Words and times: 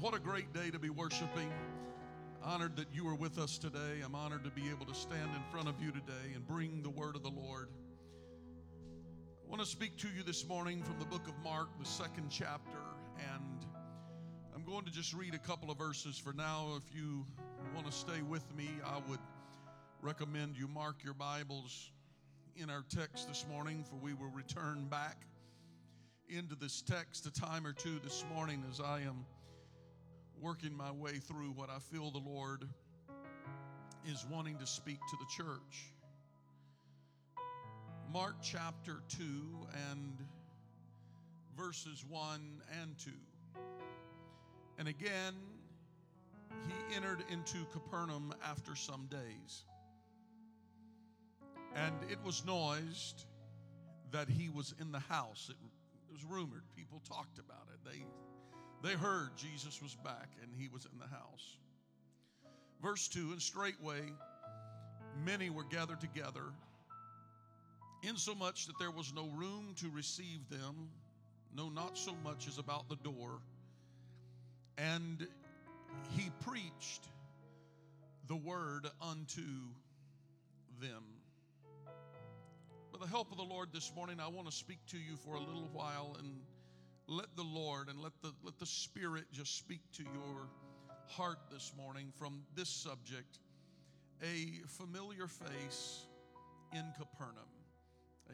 What 0.00 0.14
a 0.14 0.18
great 0.18 0.52
day 0.52 0.70
to 0.70 0.78
be 0.78 0.90
worshiping. 0.90 1.50
Honored 2.42 2.76
that 2.76 2.88
you 2.92 3.08
are 3.08 3.14
with 3.14 3.38
us 3.38 3.56
today. 3.56 4.02
I'm 4.04 4.14
honored 4.14 4.44
to 4.44 4.50
be 4.50 4.68
able 4.68 4.84
to 4.84 4.94
stand 4.94 5.30
in 5.34 5.42
front 5.50 5.68
of 5.68 5.82
you 5.82 5.90
today 5.90 6.34
and 6.34 6.46
bring 6.46 6.82
the 6.82 6.90
word 6.90 7.16
of 7.16 7.22
the 7.22 7.30
Lord. 7.30 7.70
I 9.42 9.48
want 9.48 9.62
to 9.62 9.66
speak 9.66 9.96
to 9.98 10.08
you 10.08 10.22
this 10.22 10.46
morning 10.46 10.82
from 10.82 10.98
the 10.98 11.06
book 11.06 11.26
of 11.26 11.32
Mark, 11.42 11.68
the 11.78 11.86
second 11.86 12.28
chapter, 12.28 12.78
and 13.16 13.64
I'm 14.54 14.64
going 14.64 14.84
to 14.84 14.90
just 14.90 15.14
read 15.14 15.32
a 15.32 15.38
couple 15.38 15.70
of 15.70 15.78
verses 15.78 16.18
for 16.18 16.34
now. 16.34 16.76
If 16.76 16.94
you 16.94 17.24
want 17.74 17.86
to 17.86 17.92
stay 17.92 18.20
with 18.20 18.44
me, 18.54 18.68
I 18.84 18.98
would 19.08 19.20
recommend 20.02 20.58
you 20.58 20.68
mark 20.68 21.02
your 21.02 21.14
Bibles 21.14 21.90
in 22.54 22.68
our 22.68 22.84
text 22.94 23.28
this 23.28 23.46
morning, 23.50 23.82
for 23.88 23.96
we 23.96 24.12
will 24.12 24.30
return 24.30 24.88
back 24.90 25.22
into 26.28 26.54
this 26.54 26.82
text 26.82 27.24
a 27.24 27.32
time 27.32 27.66
or 27.66 27.72
two 27.72 27.98
this 28.04 28.26
morning 28.34 28.62
as 28.70 28.78
I 28.78 29.00
am 29.00 29.24
working 30.40 30.76
my 30.76 30.90
way 30.90 31.14
through 31.14 31.52
what 31.54 31.70
I 31.70 31.78
feel 31.78 32.10
the 32.10 32.18
Lord 32.18 32.68
is 34.06 34.24
wanting 34.30 34.58
to 34.58 34.66
speak 34.66 34.98
to 35.10 35.16
the 35.18 35.26
church. 35.42 35.92
Mark 38.12 38.36
chapter 38.42 39.02
2 39.08 39.22
and 39.90 40.16
verses 41.56 42.04
1 42.08 42.62
and 42.80 42.98
2. 42.98 43.10
And 44.78 44.88
again, 44.88 45.34
he 46.66 46.96
entered 46.96 47.24
into 47.30 47.64
Capernaum 47.72 48.34
after 48.44 48.76
some 48.76 49.06
days. 49.10 49.64
And 51.74 51.94
it 52.10 52.18
was 52.24 52.44
noised 52.44 53.26
that 54.12 54.28
he 54.28 54.48
was 54.48 54.74
in 54.80 54.92
the 54.92 55.00
house. 55.00 55.48
It, 55.50 55.56
was 56.10 56.24
rumored. 56.24 56.62
People 56.74 57.02
talked 57.06 57.38
about 57.38 57.68
it. 57.74 57.78
They 57.84 58.02
they 58.82 58.92
heard 58.92 59.36
Jesus 59.36 59.82
was 59.82 59.94
back 59.96 60.28
and 60.42 60.50
he 60.56 60.68
was 60.68 60.86
in 60.92 60.98
the 60.98 61.06
house. 61.06 61.56
Verse 62.82 63.08
2 63.08 63.32
And 63.32 63.42
straightway 63.42 64.00
many 65.24 65.50
were 65.50 65.64
gathered 65.64 66.00
together, 66.00 66.44
insomuch 68.02 68.66
that 68.66 68.78
there 68.78 68.90
was 68.90 69.12
no 69.14 69.28
room 69.34 69.74
to 69.76 69.90
receive 69.90 70.48
them, 70.50 70.88
no, 71.54 71.68
not 71.68 71.96
so 71.96 72.14
much 72.22 72.46
as 72.46 72.58
about 72.58 72.88
the 72.88 72.96
door. 72.96 73.40
And 74.78 75.26
he 76.10 76.30
preached 76.44 77.08
the 78.28 78.36
word 78.36 78.86
unto 79.00 79.42
them. 80.80 81.02
With 82.92 83.00
the 83.00 83.08
help 83.08 83.30
of 83.30 83.38
the 83.38 83.44
Lord 83.44 83.68
this 83.72 83.92
morning, 83.94 84.20
I 84.20 84.28
want 84.28 84.48
to 84.48 84.54
speak 84.54 84.78
to 84.88 84.98
you 84.98 85.16
for 85.16 85.34
a 85.34 85.40
little 85.40 85.68
while 85.72 86.16
and 86.18 86.40
Lord 87.76 87.88
and 87.88 88.00
let 88.00 88.12
the 88.22 88.32
let 88.42 88.58
the 88.58 88.64
Spirit 88.64 89.24
just 89.32 89.58
speak 89.58 89.80
to 89.92 90.02
your 90.02 90.48
heart 91.08 91.36
this 91.52 91.72
morning 91.76 92.10
from 92.18 92.40
this 92.54 92.70
subject, 92.70 93.38
a 94.22 94.66
familiar 94.66 95.26
face 95.26 96.06
in 96.72 96.84
Capernaum. 96.96 97.52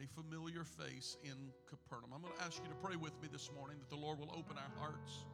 A 0.01 0.07
familiar 0.21 0.63
face 0.63 1.17
in 1.25 1.51
Capernaum. 1.69 2.11
I'm 2.15 2.21
going 2.21 2.33
to 2.37 2.43
ask 2.43 2.63
you 2.63 2.69
to 2.69 2.75
pray 2.75 2.95
with 2.95 3.11
me 3.21 3.27
this 3.31 3.49
morning 3.53 3.77
that 3.79 3.89
the 3.89 4.01
Lord 4.01 4.17
will 4.17 4.31
open 4.31 4.57
our 4.57 4.79
hearts, 4.79 5.25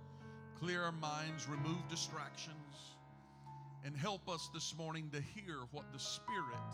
clear 0.59 0.81
our 0.81 0.91
minds, 0.91 1.47
remove 1.47 1.87
distractions, 1.87 2.95
and 3.85 3.95
help 3.95 4.27
us 4.27 4.49
this 4.55 4.75
morning 4.75 5.11
to 5.13 5.21
hear 5.21 5.59
what 5.71 5.85
the 5.93 5.99
Spirit 5.99 6.71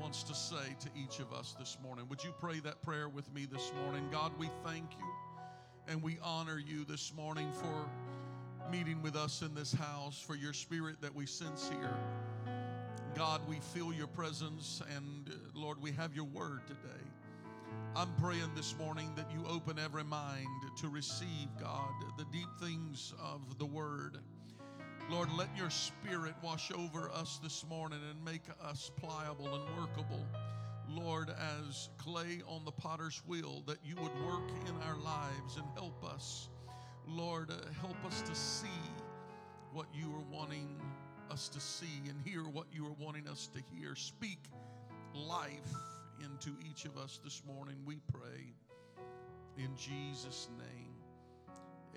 wants 0.00 0.24
to 0.24 0.34
say 0.34 0.74
to 0.80 0.88
each 0.96 1.20
of 1.20 1.32
us 1.32 1.54
this 1.60 1.78
morning. 1.80 2.06
Would 2.10 2.24
you 2.24 2.34
pray 2.40 2.58
that 2.60 2.82
prayer 2.82 3.08
with 3.08 3.32
me 3.32 3.46
this 3.46 3.72
morning? 3.84 4.08
God, 4.10 4.32
we 4.36 4.50
thank 4.64 4.90
you 4.98 5.13
and 5.88 6.02
we 6.02 6.18
honor 6.22 6.58
you 6.58 6.84
this 6.84 7.12
morning 7.14 7.50
for 7.52 7.88
meeting 8.70 9.02
with 9.02 9.16
us 9.16 9.42
in 9.42 9.54
this 9.54 9.72
house, 9.72 10.20
for 10.20 10.34
your 10.34 10.52
spirit 10.52 10.96
that 11.00 11.14
we 11.14 11.26
sense 11.26 11.68
here. 11.68 11.96
God, 13.14 13.40
we 13.48 13.56
feel 13.56 13.92
your 13.92 14.06
presence, 14.06 14.82
and 14.96 15.28
uh, 15.28 15.32
Lord, 15.54 15.80
we 15.80 15.92
have 15.92 16.14
your 16.14 16.24
word 16.24 16.66
today. 16.66 17.04
I'm 17.94 18.12
praying 18.20 18.50
this 18.56 18.74
morning 18.76 19.12
that 19.14 19.30
you 19.30 19.44
open 19.48 19.78
every 19.78 20.04
mind 20.04 20.48
to 20.78 20.88
receive, 20.88 21.48
God, 21.60 21.92
the 22.16 22.24
deep 22.32 22.48
things 22.60 23.12
of 23.22 23.58
the 23.58 23.66
word. 23.66 24.18
Lord, 25.10 25.28
let 25.36 25.48
your 25.56 25.70
spirit 25.70 26.34
wash 26.42 26.72
over 26.72 27.10
us 27.10 27.38
this 27.42 27.64
morning 27.68 28.00
and 28.10 28.24
make 28.24 28.42
us 28.64 28.90
pliable 28.96 29.54
and 29.54 29.78
workable. 29.78 30.26
Lord, 30.94 31.30
as 31.30 31.88
clay 31.98 32.40
on 32.46 32.64
the 32.64 32.72
potter's 32.72 33.22
wheel, 33.26 33.62
that 33.66 33.78
you 33.84 33.96
would 33.96 34.14
work 34.26 34.48
in 34.68 34.74
our 34.82 34.96
lives 34.96 35.56
and 35.56 35.66
help 35.74 36.04
us. 36.04 36.48
Lord, 37.06 37.50
uh, 37.50 37.54
help 37.80 37.96
us 38.06 38.22
to 38.22 38.34
see 38.34 38.68
what 39.72 39.86
you 39.92 40.06
are 40.14 40.36
wanting 40.36 40.68
us 41.30 41.48
to 41.48 41.60
see 41.60 42.08
and 42.08 42.20
hear 42.24 42.42
what 42.42 42.66
you 42.72 42.86
are 42.86 42.96
wanting 42.98 43.28
us 43.28 43.48
to 43.54 43.60
hear. 43.74 43.96
Speak 43.96 44.38
life 45.14 45.50
into 46.20 46.50
each 46.68 46.84
of 46.84 46.96
us 46.96 47.18
this 47.24 47.42
morning, 47.46 47.76
we 47.84 47.98
pray. 48.12 48.54
In 49.58 49.70
Jesus' 49.76 50.48
name, 50.58 50.94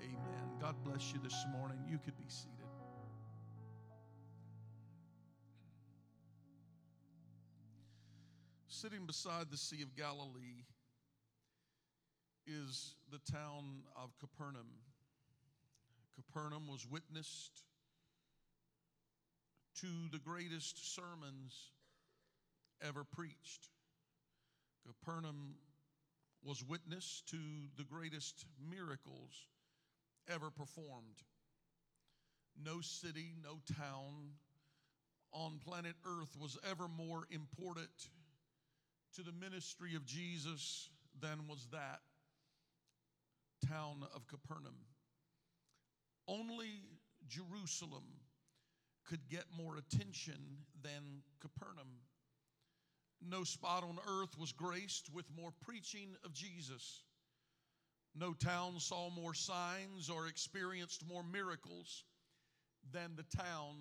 amen. 0.00 0.58
God 0.60 0.74
bless 0.84 1.12
you 1.12 1.20
this 1.22 1.46
morning. 1.52 1.78
You 1.88 1.98
could 2.04 2.16
be 2.16 2.28
seated. 2.28 2.57
Sitting 8.80 9.06
beside 9.06 9.50
the 9.50 9.56
Sea 9.56 9.82
of 9.82 9.96
Galilee 9.96 10.62
is 12.46 12.94
the 13.10 13.18
town 13.32 13.82
of 13.96 14.16
Capernaum. 14.20 14.68
Capernaum 16.14 16.68
was 16.68 16.86
witnessed 16.88 17.64
to 19.80 19.88
the 20.12 20.20
greatest 20.20 20.94
sermons 20.94 21.72
ever 22.80 23.02
preached. 23.02 23.70
Capernaum 24.86 25.56
was 26.44 26.62
witness 26.62 27.24
to 27.30 27.36
the 27.76 27.82
greatest 27.82 28.46
miracles 28.70 29.48
ever 30.32 30.50
performed. 30.50 31.24
No 32.64 32.80
city, 32.80 33.34
no 33.42 33.58
town 33.74 34.34
on 35.32 35.58
planet 35.64 35.96
Earth 36.06 36.36
was 36.40 36.56
ever 36.70 36.86
more 36.86 37.26
important 37.32 37.90
to 39.18 39.24
the 39.24 39.32
ministry 39.32 39.96
of 39.96 40.06
Jesus 40.06 40.90
than 41.20 41.48
was 41.48 41.66
that 41.72 41.98
town 43.68 44.06
of 44.14 44.28
Capernaum. 44.28 44.76
only 46.28 46.82
Jerusalem 47.26 48.04
could 49.04 49.28
get 49.28 49.44
more 49.60 49.76
attention 49.76 50.36
than 50.84 51.22
Capernaum. 51.40 51.88
No 53.20 53.42
spot 53.42 53.82
on 53.82 53.98
earth 54.06 54.38
was 54.38 54.52
graced 54.52 55.12
with 55.12 55.24
more 55.36 55.50
preaching 55.66 56.14
of 56.24 56.32
Jesus. 56.32 57.02
No 58.14 58.32
town 58.34 58.78
saw 58.78 59.10
more 59.10 59.34
signs 59.34 60.08
or 60.08 60.28
experienced 60.28 61.04
more 61.08 61.24
miracles 61.24 62.04
than 62.92 63.16
the 63.16 63.36
town 63.36 63.74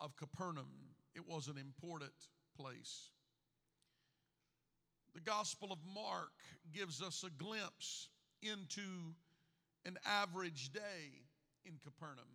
of 0.00 0.16
Capernaum. 0.16 0.68
It 1.14 1.26
was 1.26 1.48
an 1.48 1.56
important 1.56 2.12
place. 2.54 3.08
The 5.14 5.20
Gospel 5.20 5.72
of 5.72 5.78
Mark 5.94 6.32
gives 6.72 7.02
us 7.02 7.24
a 7.24 7.30
glimpse 7.42 8.08
into 8.42 9.14
an 9.84 9.98
average 10.06 10.72
day 10.72 11.24
in 11.64 11.72
Capernaum. 11.82 12.26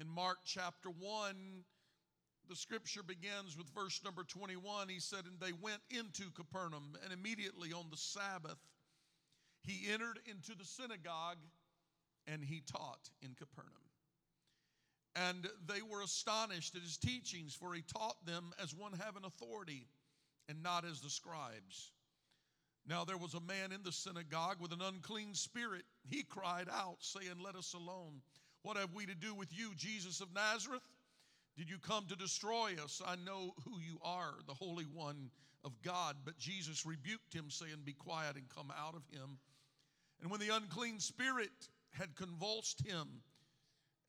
In 0.00 0.08
Mark 0.08 0.38
chapter 0.44 0.88
1, 0.88 1.64
the 2.48 2.56
scripture 2.56 3.02
begins 3.02 3.56
with 3.56 3.68
verse 3.74 4.00
number 4.04 4.22
21. 4.22 4.88
He 4.88 5.00
said, 5.00 5.24
And 5.24 5.40
they 5.40 5.52
went 5.52 5.80
into 5.90 6.30
Capernaum, 6.30 6.96
and 7.02 7.12
immediately 7.12 7.72
on 7.72 7.86
the 7.90 7.96
Sabbath, 7.96 8.58
he 9.62 9.90
entered 9.90 10.18
into 10.26 10.56
the 10.56 10.64
synagogue 10.64 11.38
and 12.26 12.42
he 12.44 12.62
taught 12.70 13.10
in 13.22 13.34
Capernaum. 13.34 13.72
And 15.16 15.48
they 15.66 15.80
were 15.80 16.02
astonished 16.02 16.74
at 16.74 16.82
his 16.82 16.96
teachings, 16.96 17.54
for 17.54 17.72
he 17.72 17.82
taught 17.82 18.24
them 18.26 18.52
as 18.62 18.74
one 18.74 18.92
having 18.92 19.24
authority 19.24 19.86
and 20.48 20.62
not 20.62 20.84
as 20.84 21.00
the 21.00 21.10
scribes. 21.10 21.92
Now 22.86 23.04
there 23.04 23.16
was 23.16 23.34
a 23.34 23.40
man 23.40 23.72
in 23.72 23.82
the 23.82 23.92
synagogue 23.92 24.56
with 24.60 24.72
an 24.72 24.82
unclean 24.82 25.34
spirit. 25.34 25.84
He 26.06 26.22
cried 26.22 26.68
out, 26.70 26.96
saying, 27.00 27.36
Let 27.42 27.56
us 27.56 27.74
alone. 27.74 28.20
What 28.62 28.76
have 28.76 28.94
we 28.94 29.06
to 29.06 29.14
do 29.14 29.34
with 29.34 29.48
you, 29.56 29.72
Jesus 29.76 30.20
of 30.20 30.34
Nazareth? 30.34 30.82
Did 31.56 31.70
you 31.70 31.78
come 31.78 32.06
to 32.08 32.16
destroy 32.16 32.72
us? 32.82 33.00
I 33.06 33.16
know 33.16 33.54
who 33.64 33.78
you 33.78 33.98
are, 34.02 34.34
the 34.46 34.54
Holy 34.54 34.84
One 34.84 35.30
of 35.64 35.80
God. 35.82 36.16
But 36.24 36.38
Jesus 36.38 36.84
rebuked 36.84 37.32
him, 37.32 37.46
saying, 37.48 37.82
Be 37.84 37.92
quiet 37.92 38.36
and 38.36 38.48
come 38.48 38.72
out 38.76 38.94
of 38.94 39.02
him. 39.12 39.38
And 40.20 40.30
when 40.30 40.40
the 40.40 40.54
unclean 40.54 41.00
spirit 41.00 41.68
had 41.92 42.16
convulsed 42.16 42.86
him 42.86 43.06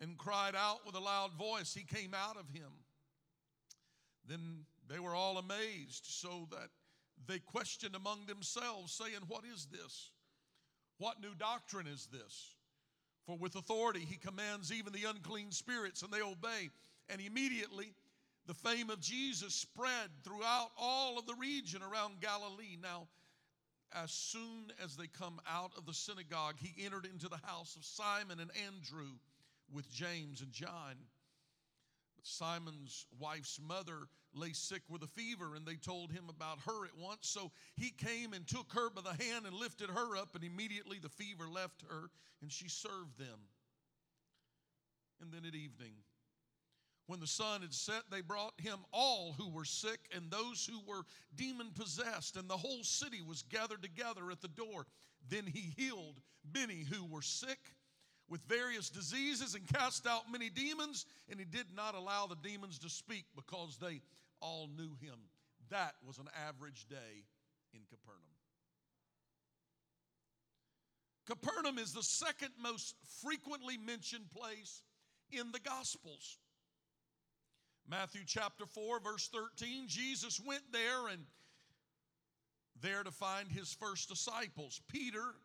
and 0.02 0.18
cried 0.18 0.56
out 0.56 0.86
with 0.86 0.96
a 0.96 1.00
loud 1.00 1.34
voice, 1.34 1.74
he 1.74 1.84
came 1.84 2.14
out 2.14 2.38
of 2.38 2.50
him. 2.50 2.72
Then 4.28 4.66
they 4.90 5.00
were 5.00 5.16
all 5.16 5.38
amazed, 5.38 6.06
so 6.06 6.48
that 6.52 6.70
they 7.28 7.40
questioned 7.40 7.96
among 7.96 8.26
themselves, 8.26 8.94
saying, 8.94 9.22
What 9.28 9.44
is 9.46 9.68
this? 9.72 10.12
What 10.98 11.22
new 11.22 11.34
doctrine 11.36 11.88
is 11.88 12.08
this? 12.12 12.56
For 13.26 13.38
with 13.38 13.56
authority 13.56 14.02
he 14.02 14.18
commands 14.18 14.72
even 14.72 14.94
the 14.94 15.06
unclean 15.06 15.52
spirits, 15.52 16.04
and 16.04 16.12
they 16.12 16.22
obey. 16.22 16.70
And 17.10 17.22
immediately 17.22 17.94
the 18.48 18.54
fame 18.54 18.90
of 18.90 19.02
Jesus 19.02 19.54
spread 19.54 20.10
throughout 20.24 20.70
all 20.78 21.18
of 21.18 21.26
the 21.26 21.36
region 21.36 21.82
around 21.82 22.22
Galilee. 22.22 22.78
Now, 22.82 23.08
as 23.94 24.12
soon 24.12 24.72
as 24.84 24.96
they 24.96 25.08
come 25.08 25.40
out 25.50 25.72
of 25.78 25.86
the 25.86 25.94
synagogue, 25.94 26.56
he 26.60 26.86
entered 26.86 27.06
into 27.06 27.28
the 27.28 27.40
house 27.44 27.76
of 27.76 27.86
Simon 27.86 28.40
and 28.40 28.52
Andrew 28.68 29.10
with 29.74 29.92
James 29.92 30.42
and 30.42 30.52
John. 30.52 30.96
Simon's 32.26 33.06
wife's 33.20 33.60
mother 33.62 34.08
lay 34.34 34.52
sick 34.54 34.82
with 34.90 35.04
a 35.04 35.08
fever, 35.08 35.56
and 35.56 35.66
they 35.66 35.76
told 35.76 36.12
him 36.12 36.26
about 36.30 36.60
her 36.66 36.86
at 36.86 36.98
once. 36.98 37.28
So 37.28 37.52
he 37.76 37.92
came 37.92 38.34
and 38.34 38.48
took 38.48 38.74
her 38.74 38.90
by 38.90 39.02
the 39.02 39.24
hand 39.24 39.46
and 39.46 39.56
lifted 39.56 39.90
her 39.90 40.18
up, 40.18 40.36
and 40.36 40.44
immediately 40.44 41.00
the 41.00 41.10
fever 41.10 41.48
left 41.48 41.84
her, 41.90 42.10
and 42.42 42.52
she 42.52 42.68
served 42.68 43.18
them. 43.18 43.40
And 45.22 45.32
then 45.32 45.46
at 45.46 45.56
evening, 45.56 45.94
when 47.08 47.20
the 47.20 47.28
sun 47.28 47.62
had 47.62 47.74
set, 47.74 48.04
they 48.10 48.22
brought 48.22 48.60
him 48.60 48.80
all 48.92 49.36
who 49.38 49.50
were 49.50 49.66
sick 49.66 50.00
and 50.16 50.32
those 50.32 50.70
who 50.70 50.82
were 50.88 51.04
demon 51.36 51.72
possessed, 51.76 52.36
and 52.36 52.50
the 52.50 52.58
whole 52.58 52.84
city 52.84 53.22
was 53.22 53.44
gathered 53.44 53.84
together 53.84 54.32
at 54.32 54.42
the 54.42 54.48
door. 54.48 54.88
Then 55.30 55.46
he 55.46 55.74
healed 55.78 56.20
many 56.54 56.84
who 56.84 57.06
were 57.06 57.22
sick 57.22 57.75
with 58.30 58.42
various 58.48 58.90
diseases 58.90 59.56
and 59.56 59.68
cast 59.68 60.08
out 60.08 60.32
many 60.32 60.50
demons, 60.50 61.06
and 61.30 61.40
he 61.40 61.46
did 61.46 61.68
not 61.76 61.96
allow 61.96 62.26
the 62.26 62.38
demons 62.42 62.80
to 62.80 62.90
speak 62.90 63.26
because 63.36 63.78
they 63.78 64.02
all 64.42 64.70
knew 64.76 64.96
him. 65.02 65.20
That 65.70 65.96
was 66.06 66.18
an 66.18 66.30
average 66.48 66.88
day 66.88 67.26
in 67.74 67.82
Capernaum. 67.90 68.22
Capernaum 71.26 71.78
is 71.80 71.92
the 71.92 72.04
second 72.04 72.50
most 72.62 72.96
frequently 73.24 73.78
mentioned 73.78 74.30
place 74.32 74.84
in 75.32 75.52
the 75.52 75.60
Gospels. 75.60 76.38
Matthew 77.90 78.22
chapter 78.26 78.66
4, 78.66 79.00
verse 79.00 79.30
13, 79.34 79.88
Jesus 79.88 80.40
went 80.46 80.64
there 80.72 81.08
and 81.12 81.24
there 82.82 83.04
to 83.04 83.12
find 83.12 83.52
his 83.52 83.74
first 83.74 84.10
disciples, 84.10 84.82
Peter 84.88 85.36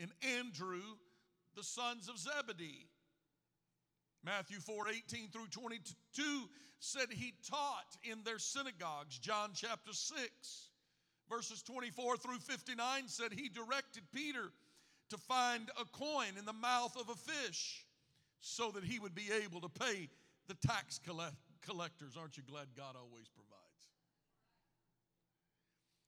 and 0.00 0.10
Andrew, 0.38 0.82
the 1.56 1.64
sons 1.64 2.08
of 2.08 2.18
Zebedee. 2.18 2.86
Matthew 4.24 4.58
4, 4.60 4.88
18 4.88 5.28
through 5.28 5.46
22 5.50 6.48
said 6.78 7.06
he 7.10 7.32
taught 7.48 7.96
in 8.04 8.22
their 8.24 8.38
synagogues. 8.38 9.18
John 9.18 9.50
chapter 9.54 9.92
6, 9.92 10.30
verses 11.30 11.62
24 11.62 12.16
through 12.16 12.38
59 12.38 13.08
said 13.08 13.32
he 13.32 13.48
directed 13.48 14.02
Peter 14.12 14.52
to 15.10 15.16
find 15.16 15.70
a 15.80 15.84
coin 15.96 16.36
in 16.38 16.44
the 16.44 16.52
mouth 16.52 16.96
of 16.96 17.08
a 17.08 17.14
fish 17.14 17.86
so 18.40 18.70
that 18.72 18.84
he 18.84 18.98
would 18.98 19.14
be 19.14 19.28
able 19.44 19.60
to 19.60 19.68
pay 19.68 20.08
the 20.48 20.54
tax 20.66 20.98
collector 20.98 21.36
collectors. 21.66 22.16
Aren't 22.16 22.36
you 22.36 22.44
glad 22.48 22.66
God 22.76 22.94
always 22.96 23.28
provides? 23.28 23.56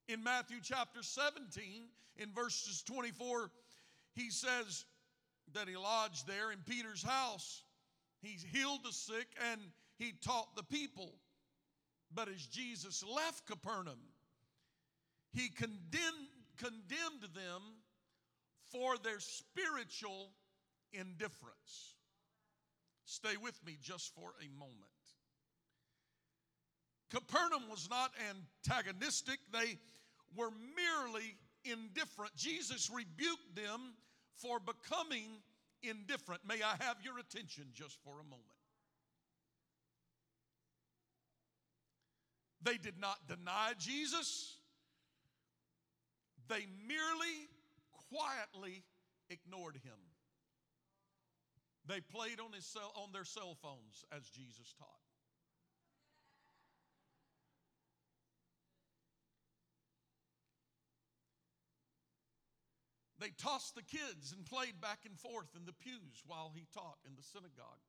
In 0.09 0.23
Matthew 0.23 0.59
chapter 0.63 1.03
17, 1.03 1.89
in 2.17 2.33
verses 2.33 2.83
24, 2.83 3.51
he 4.15 4.31
says 4.31 4.85
that 5.55 5.69
he 5.69 5.77
lodged 5.77 6.27
there 6.27 6.51
in 6.53 6.59
Peter's 6.67 7.03
house. 7.03 7.63
He 8.21 8.37
healed 8.53 8.81
the 8.85 8.93
sick 8.93 9.29
and 9.53 9.61
he 9.97 10.13
taught 10.25 10.55
the 10.57 10.63
people. 10.63 11.15
But 12.15 12.29
as 12.29 12.47
Jesus 12.47 13.05
left 13.05 13.47
Capernaum, 13.47 13.99
he 15.33 15.49
condemned, 15.49 16.29
condemned 16.57 17.35
them 17.35 17.63
for 18.73 18.97
their 18.99 19.21
spiritual 19.21 20.31
indifference. 20.93 21.95
Stay 23.05 23.37
with 23.43 23.59
me 23.65 23.77
just 23.81 24.15
for 24.15 24.33
a 24.43 24.59
moment. 24.59 24.75
Capernaum 27.11 27.71
was 27.71 27.89
not 27.91 28.11
antagonistic, 28.67 29.39
they 29.53 29.79
were 30.37 30.51
merely 30.77 31.37
indifferent. 31.65 32.35
Jesus 32.37 32.91
rebuked 32.91 33.55
them 33.55 33.95
for 34.39 34.59
becoming 34.61 35.43
indifferent. 35.83 36.43
May 36.47 36.63
I 36.63 36.83
have 36.85 36.97
your 37.03 37.19
attention 37.19 37.67
just 37.75 37.99
for 38.05 38.15
a 38.21 38.25
moment? 38.25 38.45
They 42.63 42.77
did 42.77 42.99
not 43.01 43.19
deny 43.29 43.73
Jesus, 43.79 44.57
they 46.49 46.67
merely 46.87 47.49
quietly 48.11 48.83
ignored 49.31 49.77
him. 49.85 49.99
They 51.87 52.01
played 52.01 52.41
on, 52.41 52.53
his 52.53 52.67
cell, 52.67 52.93
on 52.97 53.13
their 53.13 53.25
cell 53.25 53.57
phones 53.63 54.05
as 54.13 54.29
Jesus 54.29 54.75
taught. 54.79 55.08
They 63.19 63.31
tossed 63.31 63.75
the 63.75 63.83
kids 63.83 64.33
and 64.33 64.47
played 64.47 64.81
back 64.81 65.01
and 65.05 65.19
forth 65.19 65.49
in 65.57 65.67
the 65.67 65.73
pews 65.73 66.23
while 66.27 66.53
he 66.55 66.67
taught 66.73 66.99
in 67.05 67.17
the 67.17 67.23
synagogue. 67.23 67.83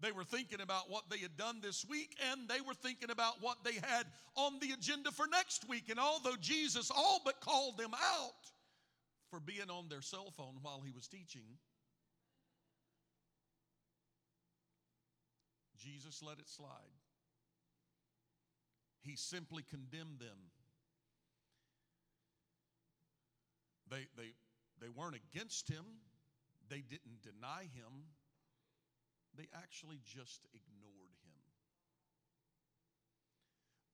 They 0.00 0.12
were 0.12 0.24
thinking 0.24 0.60
about 0.60 0.88
what 0.88 1.10
they 1.10 1.18
had 1.18 1.36
done 1.36 1.60
this 1.60 1.84
week 1.88 2.16
and 2.32 2.48
they 2.48 2.60
were 2.60 2.74
thinking 2.74 3.10
about 3.10 3.42
what 3.42 3.58
they 3.64 3.74
had 3.74 4.06
on 4.34 4.58
the 4.60 4.72
agenda 4.72 5.10
for 5.12 5.26
next 5.26 5.68
week. 5.68 5.90
And 5.90 6.00
although 6.00 6.36
Jesus 6.40 6.90
all 6.90 7.20
but 7.24 7.40
called 7.40 7.76
them 7.76 7.92
out 7.94 8.50
for 9.30 9.40
being 9.40 9.70
on 9.70 9.88
their 9.88 10.00
cell 10.00 10.32
phone 10.36 10.56
while 10.62 10.80
he 10.80 10.90
was 10.90 11.06
teaching, 11.06 11.58
Jesus 15.76 16.22
let 16.22 16.38
it 16.38 16.48
slide. 16.48 16.68
He 19.02 19.16
simply 19.16 19.62
condemned 19.62 20.18
them 20.18 20.50
They, 23.90 24.06
they, 24.16 24.32
they 24.80 24.88
weren't 24.88 25.16
against 25.16 25.68
him, 25.68 25.84
they 26.68 26.80
didn't 26.80 27.22
deny 27.22 27.62
him, 27.74 28.06
they 29.36 29.48
actually 29.54 30.00
just 30.04 30.46
ignored 30.54 31.14
him. 31.24 31.40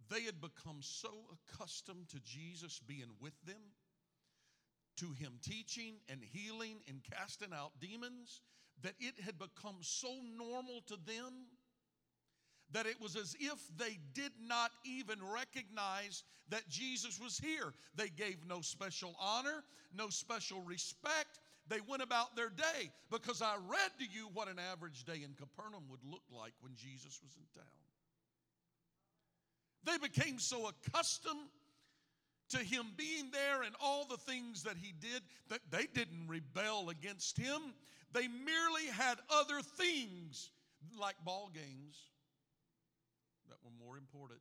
They 0.09 0.23
had 0.23 0.41
become 0.41 0.79
so 0.83 1.11
accustomed 1.33 2.09
to 2.11 2.21
Jesus 2.21 2.81
being 2.87 3.11
with 3.21 3.35
them 3.45 3.73
to 4.99 5.13
him 5.13 5.39
teaching 5.43 5.97
and 6.09 6.21
healing 6.23 6.81
and 6.89 7.03
casting 7.13 7.53
out 7.53 7.73
demons 7.81 8.41
that 8.83 8.95
it 8.99 9.15
had 9.25 9.39
become 9.39 9.77
so 9.81 10.09
normal 10.37 10.83
to 10.87 10.97
them 11.07 11.47
that 12.73 12.87
it 12.87 13.01
was 13.01 13.17
as 13.17 13.37
if 13.39 13.59
they 13.77 13.99
did 14.15 14.33
not 14.47 14.71
even 14.85 15.19
recognize 15.23 16.25
that 16.49 16.69
Jesus 16.69 17.21
was 17.21 17.39
here. 17.39 17.73
They 17.95 18.09
gave 18.09 18.39
no 18.47 18.61
special 18.61 19.15
honor, 19.21 19.65
no 19.97 20.09
special 20.09 20.61
respect. 20.63 21.41
They 21.69 21.81
went 21.89 22.03
about 22.03 22.37
their 22.37 22.51
day 22.51 22.91
because 23.11 23.43
I 23.43 23.57
read 23.69 23.91
to 23.99 24.05
you 24.05 24.29
what 24.35 24.49
an 24.49 24.59
average 24.73 25.05
day 25.05 25.21
in 25.25 25.35
Capernaum 25.35 25.85
would 25.91 26.05
look 26.05 26.23
like 26.31 26.53
when 26.61 26.75
Jesus 26.75 27.21
was 27.23 27.37
in 27.37 27.61
town. 27.61 27.67
They 29.85 29.99
became 29.99 30.39
so 30.39 30.69
accustomed 30.69 31.49
to 32.51 32.59
him 32.59 32.87
being 32.97 33.31
there 33.33 33.63
and 33.63 33.75
all 33.81 34.05
the 34.05 34.17
things 34.17 34.63
that 34.65 34.77
he 34.81 34.93
did 35.01 35.23
that 35.49 35.61
they 35.71 35.87
didn't 35.95 36.29
rebel 36.29 36.91
against 36.91 37.37
him. 37.37 37.75
They 38.13 38.29
merely 38.29 38.87
had 38.93 39.19
other 39.31 39.61
things 39.61 40.51
like 40.99 41.17
ball 41.25 41.51
games 41.53 41.99
that 43.49 43.59
were 43.65 43.75
more 43.85 43.97
important. 43.97 44.41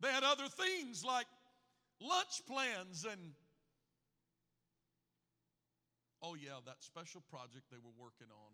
They 0.00 0.08
had 0.08 0.24
other 0.24 0.48
things 0.48 1.04
like 1.04 1.26
lunch 2.00 2.42
plans 2.46 3.06
and, 3.10 3.32
oh, 6.22 6.34
yeah, 6.34 6.60
that 6.66 6.82
special 6.84 7.22
project 7.30 7.64
they 7.70 7.78
were 7.78 7.94
working 7.98 8.28
on, 8.30 8.52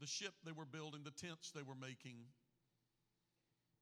the 0.00 0.06
ship 0.06 0.32
they 0.44 0.52
were 0.52 0.64
building, 0.64 1.02
the 1.04 1.10
tents 1.10 1.50
they 1.50 1.62
were 1.62 1.74
making, 1.74 2.16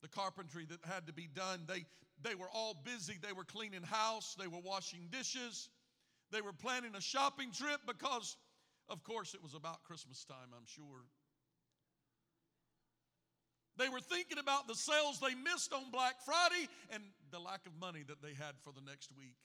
the 0.01 0.09
carpentry 0.09 0.65
that 0.65 0.79
had 0.83 1.07
to 1.07 1.13
be 1.13 1.27
done. 1.33 1.61
They, 1.67 1.85
they 2.21 2.35
were 2.35 2.49
all 2.53 2.81
busy. 2.83 3.15
They 3.21 3.33
were 3.33 3.45
cleaning 3.45 3.83
house, 3.83 4.35
they 4.37 4.47
were 4.47 4.59
washing 4.63 5.07
dishes, 5.11 5.69
they 6.31 6.41
were 6.41 6.53
planning 6.53 6.95
a 6.95 7.01
shopping 7.01 7.51
trip 7.51 7.79
because, 7.87 8.35
of 8.89 9.03
course, 9.03 9.33
it 9.33 9.41
was 9.41 9.53
about 9.53 9.83
Christmas 9.83 10.25
time, 10.25 10.53
I'm 10.55 10.65
sure. 10.65 11.05
They 13.79 13.87
were 13.87 14.01
thinking 14.01 14.39
about 14.39 14.67
the 14.67 14.75
sales 14.75 15.21
they 15.21 15.33
missed 15.35 15.71
on 15.71 15.89
Black 15.89 16.15
Friday 16.25 16.67
and 16.91 17.01
the 17.31 17.39
lack 17.39 17.65
of 17.65 17.71
money 17.79 18.03
that 18.09 18.21
they 18.21 18.33
had 18.33 18.59
for 18.61 18.73
the 18.73 18.81
next 18.85 19.09
week. 19.17 19.37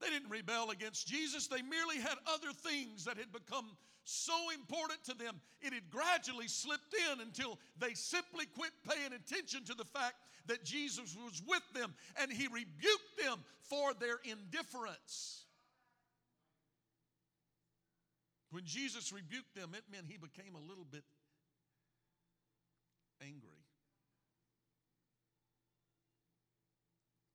They 0.00 0.10
didn't 0.10 0.30
rebel 0.30 0.70
against 0.70 1.06
Jesus. 1.06 1.46
They 1.46 1.62
merely 1.62 1.98
had 1.98 2.16
other 2.26 2.52
things 2.52 3.04
that 3.04 3.18
had 3.18 3.30
become 3.30 3.70
so 4.02 4.50
important 4.52 5.04
to 5.04 5.14
them. 5.14 5.40
It 5.60 5.72
had 5.72 5.88
gradually 5.90 6.48
slipped 6.48 6.92
in 7.12 7.20
until 7.20 7.60
they 7.78 7.94
simply 7.94 8.46
quit 8.46 8.72
paying 8.88 9.12
attention 9.12 9.64
to 9.66 9.74
the 9.74 9.84
fact 9.84 10.16
that 10.46 10.64
Jesus 10.64 11.16
was 11.24 11.40
with 11.46 11.62
them 11.72 11.94
and 12.20 12.32
he 12.32 12.48
rebuked 12.48 13.16
them 13.22 13.44
for 13.60 13.94
their 13.94 14.18
indifference. 14.24 15.41
When 18.52 18.64
Jesus 18.66 19.12
rebuked 19.12 19.54
them, 19.54 19.70
it 19.74 19.82
meant 19.90 20.04
he 20.06 20.18
became 20.18 20.54
a 20.54 20.60
little 20.60 20.84
bit 20.88 21.04
angry. 23.22 23.64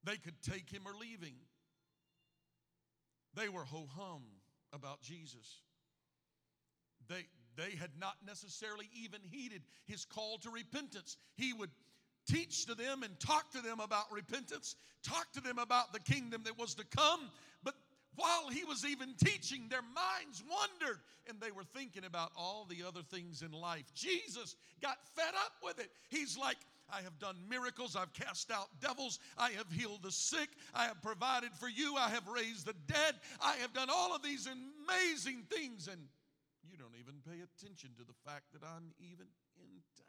They 0.03 0.17
could 0.17 0.39
take 0.43 0.69
him 0.69 0.83
or 0.85 0.93
leave 0.93 1.21
him. 1.21 1.35
They 3.33 3.49
were 3.49 3.65
ho 3.65 3.87
hum 3.97 4.21
about 4.71 5.01
Jesus. 5.01 5.61
They, 7.09 7.25
they 7.55 7.75
had 7.77 7.91
not 7.99 8.15
necessarily 8.25 8.87
even 8.93 9.19
heeded 9.29 9.63
his 9.85 10.05
call 10.05 10.37
to 10.39 10.51
repentance. 10.51 11.17
He 11.35 11.51
would 11.51 11.71
teach 12.27 12.67
to 12.67 12.75
them 12.75 13.01
and 13.01 13.19
talk 13.19 13.51
to 13.53 13.61
them 13.61 13.79
about 13.79 14.11
repentance, 14.11 14.75
talk 15.03 15.31
to 15.33 15.41
them 15.41 15.57
about 15.57 15.93
the 15.93 15.99
kingdom 15.99 16.43
that 16.45 16.59
was 16.59 16.75
to 16.75 16.85
come. 16.85 17.31
But 17.63 17.73
while 18.17 18.49
he 18.49 18.65
was 18.65 18.83
even 18.83 19.13
teaching, 19.23 19.67
their 19.69 19.81
minds 19.81 20.43
wandered 20.49 20.99
and 21.29 21.39
they 21.39 21.51
were 21.51 21.63
thinking 21.63 22.03
about 22.03 22.31
all 22.35 22.65
the 22.67 22.83
other 22.85 23.01
things 23.01 23.43
in 23.43 23.51
life. 23.51 23.85
Jesus 23.93 24.55
got 24.81 24.97
fed 25.15 25.33
up 25.45 25.53
with 25.63 25.79
it. 25.79 25.89
He's 26.09 26.37
like, 26.37 26.57
I 26.91 27.01
have 27.01 27.19
done 27.19 27.35
miracles. 27.49 27.95
I've 27.95 28.13
cast 28.13 28.49
out 28.49 28.69
devils. 28.81 29.19
I 29.37 29.51
have 29.51 29.71
healed 29.71 30.01
the 30.03 30.11
sick. 30.11 30.49
I 30.73 30.85
have 30.85 31.01
provided 31.01 31.51
for 31.59 31.69
you. 31.69 31.95
I 31.95 32.09
have 32.09 32.27
raised 32.27 32.65
the 32.65 32.75
dead. 32.87 33.15
I 33.41 33.55
have 33.57 33.73
done 33.73 33.89
all 33.93 34.15
of 34.15 34.23
these 34.23 34.47
amazing 34.47 35.43
things. 35.51 35.87
And 35.87 36.01
you 36.67 36.77
don't 36.77 36.95
even 36.99 37.21
pay 37.23 37.43
attention 37.43 37.91
to 37.97 38.03
the 38.03 38.15
fact 38.25 38.51
that 38.53 38.63
I'm 38.63 38.93
even 38.99 39.27
in 39.61 39.83
town. 39.95 40.05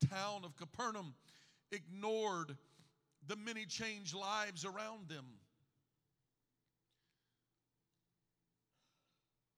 The 0.00 0.08
town 0.08 0.44
of 0.44 0.56
Capernaum 0.56 1.14
ignored 1.72 2.56
the 3.26 3.36
many 3.36 3.64
changed 3.66 4.14
lives 4.14 4.64
around 4.64 5.08
them. 5.08 5.24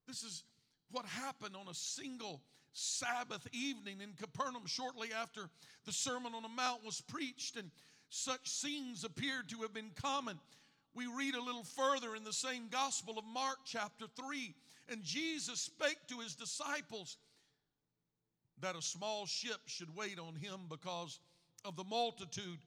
This 0.07 0.23
is 0.23 0.45
what 0.91 1.05
happened 1.05 1.57
on 1.57 1.69
a 1.69 1.75
single 1.75 2.43
Sabbath 2.73 3.47
evening 3.53 4.01
in 4.01 4.13
Capernaum 4.13 4.67
shortly 4.67 5.09
after 5.13 5.49
the 5.85 5.93
Sermon 5.93 6.35
on 6.35 6.43
the 6.43 6.49
Mount 6.49 6.85
was 6.85 7.01
preached, 7.01 7.57
and 7.57 7.71
such 8.11 8.49
scenes 8.49 9.03
appeared 9.03 9.49
to 9.49 9.63
have 9.63 9.73
been 9.73 9.91
common. 9.95 10.39
We 10.95 11.07
read 11.07 11.35
a 11.35 11.43
little 11.43 11.65
further 11.65 12.15
in 12.15 12.25
the 12.25 12.33
same 12.33 12.69
Gospel 12.71 13.19
of 13.19 13.25
Mark, 13.25 13.59
chapter 13.65 14.07
3, 14.17 14.55
and 14.91 15.03
Jesus 15.03 15.61
spake 15.61 15.99
to 16.09 16.21
his 16.21 16.35
disciples 16.35 17.17
that 18.61 18.77
a 18.77 18.83
small 18.83 19.27
ship 19.27 19.61
should 19.67 19.95
wait 19.97 20.19
on 20.19 20.35
him 20.35 20.61
because 20.69 21.19
of 21.65 21.77
the 21.77 21.85
multitude 21.85 22.59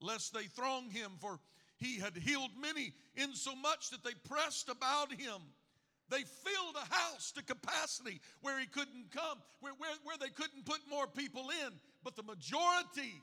lest 0.00 0.34
they 0.34 0.44
throng 0.44 0.90
him, 0.90 1.12
for 1.18 1.38
he 1.78 1.98
had 1.98 2.16
healed 2.16 2.50
many, 2.60 2.92
insomuch 3.16 3.90
that 3.90 4.04
they 4.04 4.14
pressed 4.28 4.68
about 4.68 5.12
him. 5.12 5.42
They 6.08 6.22
filled 6.22 6.76
a 6.76 6.94
house 6.94 7.32
to 7.32 7.42
capacity 7.42 8.20
where 8.40 8.60
he 8.60 8.66
couldn't 8.66 9.10
come, 9.10 9.38
where, 9.60 9.72
where, 9.78 9.90
where 10.04 10.16
they 10.18 10.28
couldn't 10.28 10.64
put 10.64 10.80
more 10.88 11.06
people 11.06 11.48
in. 11.50 11.72
But 12.04 12.14
the 12.14 12.22
majority 12.22 13.20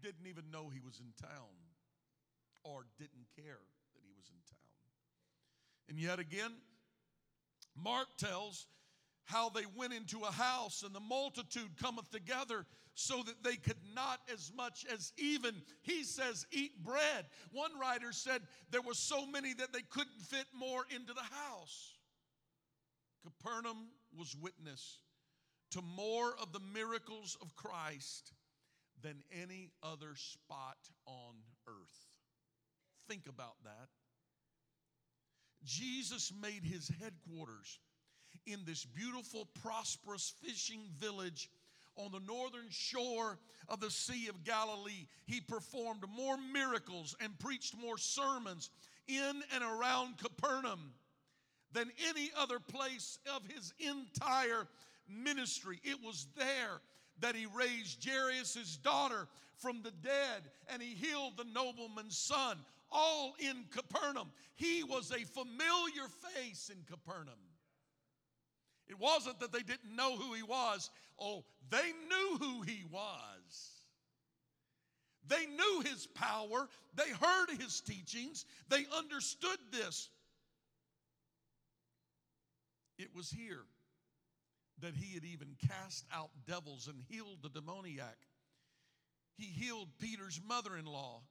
didn't 0.00 0.26
even 0.28 0.44
know 0.52 0.68
he 0.68 0.80
was 0.80 1.00
in 1.00 1.12
town 1.20 1.50
or 2.62 2.84
didn't 2.98 3.26
care 3.34 3.60
that 3.94 4.02
he 4.04 4.12
was 4.16 4.30
in 4.30 4.38
town. 4.48 4.54
And 5.88 5.98
yet 5.98 6.18
again, 6.18 6.52
Mark 7.76 8.06
tells 8.16 8.66
how 9.24 9.48
they 9.48 9.64
went 9.74 9.92
into 9.92 10.20
a 10.22 10.30
house 10.30 10.82
and 10.82 10.94
the 10.94 11.00
multitude 11.00 11.76
cometh 11.80 12.10
together 12.10 12.66
so 12.94 13.22
that 13.22 13.42
they 13.42 13.56
could 13.56 13.78
not 13.94 14.20
as 14.32 14.52
much 14.54 14.84
as 14.92 15.12
even 15.16 15.54
he 15.82 16.04
says 16.04 16.46
eat 16.52 16.82
bread. 16.84 17.26
One 17.52 17.78
writer 17.80 18.12
said 18.12 18.42
there 18.70 18.82
were 18.82 18.94
so 18.94 19.26
many 19.26 19.54
that 19.54 19.72
they 19.72 19.82
couldn't 19.90 20.20
fit 20.20 20.46
more 20.54 20.84
into 20.94 21.12
the 21.12 21.20
house. 21.20 21.94
Capernaum 23.22 23.88
was 24.16 24.36
witness 24.40 24.98
to 25.70 25.82
more 25.82 26.34
of 26.40 26.52
the 26.52 26.60
miracles 26.72 27.36
of 27.40 27.56
christ 27.56 28.32
than 29.02 29.22
any 29.42 29.70
other 29.82 30.14
spot 30.14 30.76
on 31.06 31.34
earth. 31.66 32.18
Think 33.08 33.26
about 33.28 33.56
that. 33.64 33.88
Jesus 35.64 36.32
made 36.40 36.62
his 36.62 36.90
headquarters 37.00 37.78
in 38.46 38.60
this 38.64 38.84
beautiful, 38.84 39.48
prosperous 39.62 40.32
fishing 40.42 40.82
village 40.98 41.50
on 41.96 42.10
the 42.10 42.20
northern 42.20 42.68
shore 42.70 43.38
of 43.68 43.80
the 43.80 43.90
Sea 43.90 44.28
of 44.28 44.44
Galilee. 44.44 45.06
He 45.26 45.40
performed 45.40 46.04
more 46.14 46.36
miracles 46.36 47.14
and 47.20 47.38
preached 47.38 47.76
more 47.80 47.98
sermons 47.98 48.70
in 49.06 49.42
and 49.54 49.62
around 49.62 50.18
Capernaum 50.18 50.92
than 51.72 51.90
any 52.08 52.30
other 52.36 52.58
place 52.58 53.18
of 53.34 53.42
his 53.46 53.72
entire 53.78 54.66
ministry. 55.08 55.80
It 55.82 56.02
was 56.02 56.26
there 56.36 56.80
that 57.20 57.36
he 57.36 57.46
raised 57.46 58.04
Jairus' 58.06 58.76
daughter 58.76 59.28
from 59.56 59.82
the 59.82 59.92
dead 60.02 60.50
and 60.68 60.82
he 60.82 60.94
healed 60.94 61.36
the 61.36 61.44
nobleman's 61.44 62.18
son, 62.18 62.58
all 62.90 63.34
in 63.38 63.64
Capernaum. 63.70 64.30
He 64.56 64.82
was 64.82 65.10
a 65.10 65.24
familiar 65.24 66.08
face 66.34 66.70
in 66.70 66.82
Capernaum. 66.88 67.38
It 68.88 68.98
wasn't 68.98 69.40
that 69.40 69.52
they 69.52 69.62
didn't 69.62 69.96
know 69.96 70.16
who 70.16 70.34
he 70.34 70.42
was. 70.42 70.90
Oh, 71.18 71.44
they 71.70 71.92
knew 72.08 72.38
who 72.38 72.62
he 72.62 72.84
was. 72.90 73.70
They 75.26 75.46
knew 75.46 75.82
his 75.84 76.06
power. 76.06 76.68
They 76.94 77.10
heard 77.10 77.46
his 77.58 77.80
teachings. 77.80 78.44
They 78.68 78.84
understood 78.96 79.58
this. 79.72 80.10
It 82.98 83.08
was 83.14 83.30
here 83.30 83.64
that 84.80 84.94
he 84.94 85.14
had 85.14 85.24
even 85.24 85.56
cast 85.68 86.04
out 86.12 86.30
devils 86.46 86.88
and 86.88 87.02
healed 87.08 87.38
the 87.42 87.48
demoniac. 87.48 88.18
He 89.36 89.46
healed 89.46 89.88
Peter's 89.98 90.40
mother 90.46 90.76
in 90.76 90.84
law. 90.84 91.22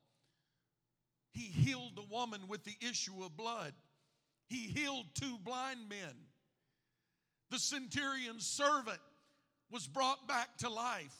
He 1.31 1.41
healed 1.41 1.95
the 1.95 2.05
woman 2.11 2.47
with 2.47 2.63
the 2.63 2.75
issue 2.81 3.23
of 3.23 3.37
blood. 3.37 3.73
He 4.47 4.67
healed 4.67 5.05
two 5.13 5.37
blind 5.43 5.87
men. 5.89 6.22
The 7.53 7.59
centurion's 7.59 8.47
servant 8.47 8.97
was 9.69 9.85
brought 9.85 10.27
back 10.27 10.57
to 10.57 10.69
life. 10.71 11.15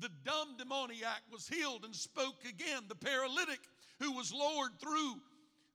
The 0.00 0.10
dumb 0.24 0.56
demoniac 0.58 1.22
was 1.32 1.46
healed 1.46 1.84
and 1.84 1.94
spoke 1.94 2.44
again. 2.44 2.82
The 2.88 2.96
paralytic 2.96 3.60
who 4.00 4.10
was 4.10 4.34
lowered 4.34 4.72
through 4.80 5.14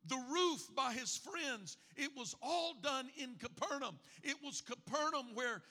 the 0.08 0.22
roof 0.29 0.68
by 0.75 0.91
his 0.91 1.15
friends. 1.15 1.77
It 1.96 2.12
was 2.18 2.36
all 2.41 2.74
done 2.84 3.10
in 3.15 3.36
Capernaum. 3.36 3.98
It 4.22 4.36
was 4.44 4.60
Capernaum 4.60 5.27
where 5.34 5.62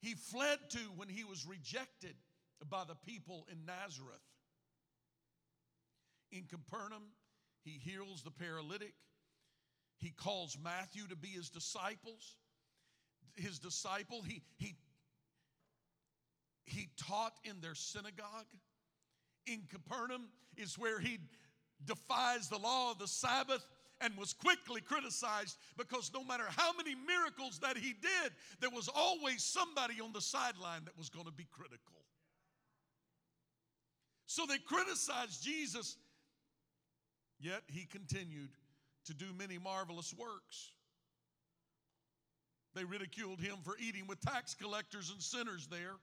he 0.00 0.14
fled 0.14 0.60
to 0.70 0.78
when 0.94 1.08
he 1.08 1.24
was 1.24 1.44
rejected 1.44 2.14
by 2.70 2.84
the 2.86 2.94
people 3.04 3.48
in 3.50 3.64
Nazareth. 3.64 4.22
In 6.30 6.44
Capernaum, 6.44 7.02
he 7.64 7.80
heals 7.84 8.22
the 8.22 8.30
paralytic. 8.30 8.94
He 9.98 10.10
calls 10.10 10.56
Matthew 10.62 11.08
to 11.08 11.16
be 11.16 11.30
his 11.30 11.50
disciples. 11.50 12.36
His 13.36 13.58
disciple, 13.58 14.22
he, 14.22 14.42
he, 14.56 14.74
he 16.64 16.88
taught 16.96 17.34
in 17.44 17.60
their 17.60 17.74
synagogue. 17.74 18.46
In 19.46 19.62
Capernaum 19.70 20.28
is 20.56 20.78
where 20.78 21.00
he 21.00 21.18
defies 21.84 22.48
the 22.48 22.58
law 22.58 22.90
of 22.90 22.98
the 22.98 23.08
Sabbath 23.08 23.66
and 24.00 24.16
was 24.16 24.32
quickly 24.32 24.80
criticized 24.80 25.56
because 25.76 26.10
no 26.12 26.24
matter 26.24 26.44
how 26.48 26.72
many 26.76 26.94
miracles 26.94 27.58
that 27.60 27.76
he 27.76 27.92
did, 27.92 28.32
there 28.60 28.70
was 28.70 28.88
always 28.94 29.42
somebody 29.42 30.00
on 30.00 30.12
the 30.12 30.20
sideline 30.20 30.84
that 30.84 30.96
was 30.96 31.08
going 31.08 31.26
to 31.26 31.32
be 31.32 31.46
critical. 31.50 31.94
So 34.26 34.46
they 34.46 34.58
criticized 34.58 35.42
Jesus, 35.44 35.96
yet 37.38 37.62
he 37.68 37.84
continued 37.84 38.50
to 39.06 39.14
do 39.14 39.26
many 39.36 39.58
marvelous 39.58 40.14
works. 40.14 40.72
They 42.74 42.84
ridiculed 42.84 43.40
him 43.40 43.56
for 43.62 43.76
eating 43.78 44.06
with 44.06 44.20
tax 44.20 44.54
collectors 44.54 45.10
and 45.10 45.22
sinners 45.22 45.68
there. 45.68 45.94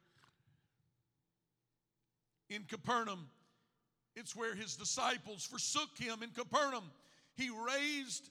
In 2.49 2.63
Capernaum, 2.63 3.29
it's 4.15 4.35
where 4.35 4.55
his 4.55 4.75
disciples 4.75 5.45
forsook 5.45 5.97
him. 5.97 6.23
In 6.23 6.29
Capernaum, 6.29 6.91
he 7.35 7.49
raised 7.49 8.29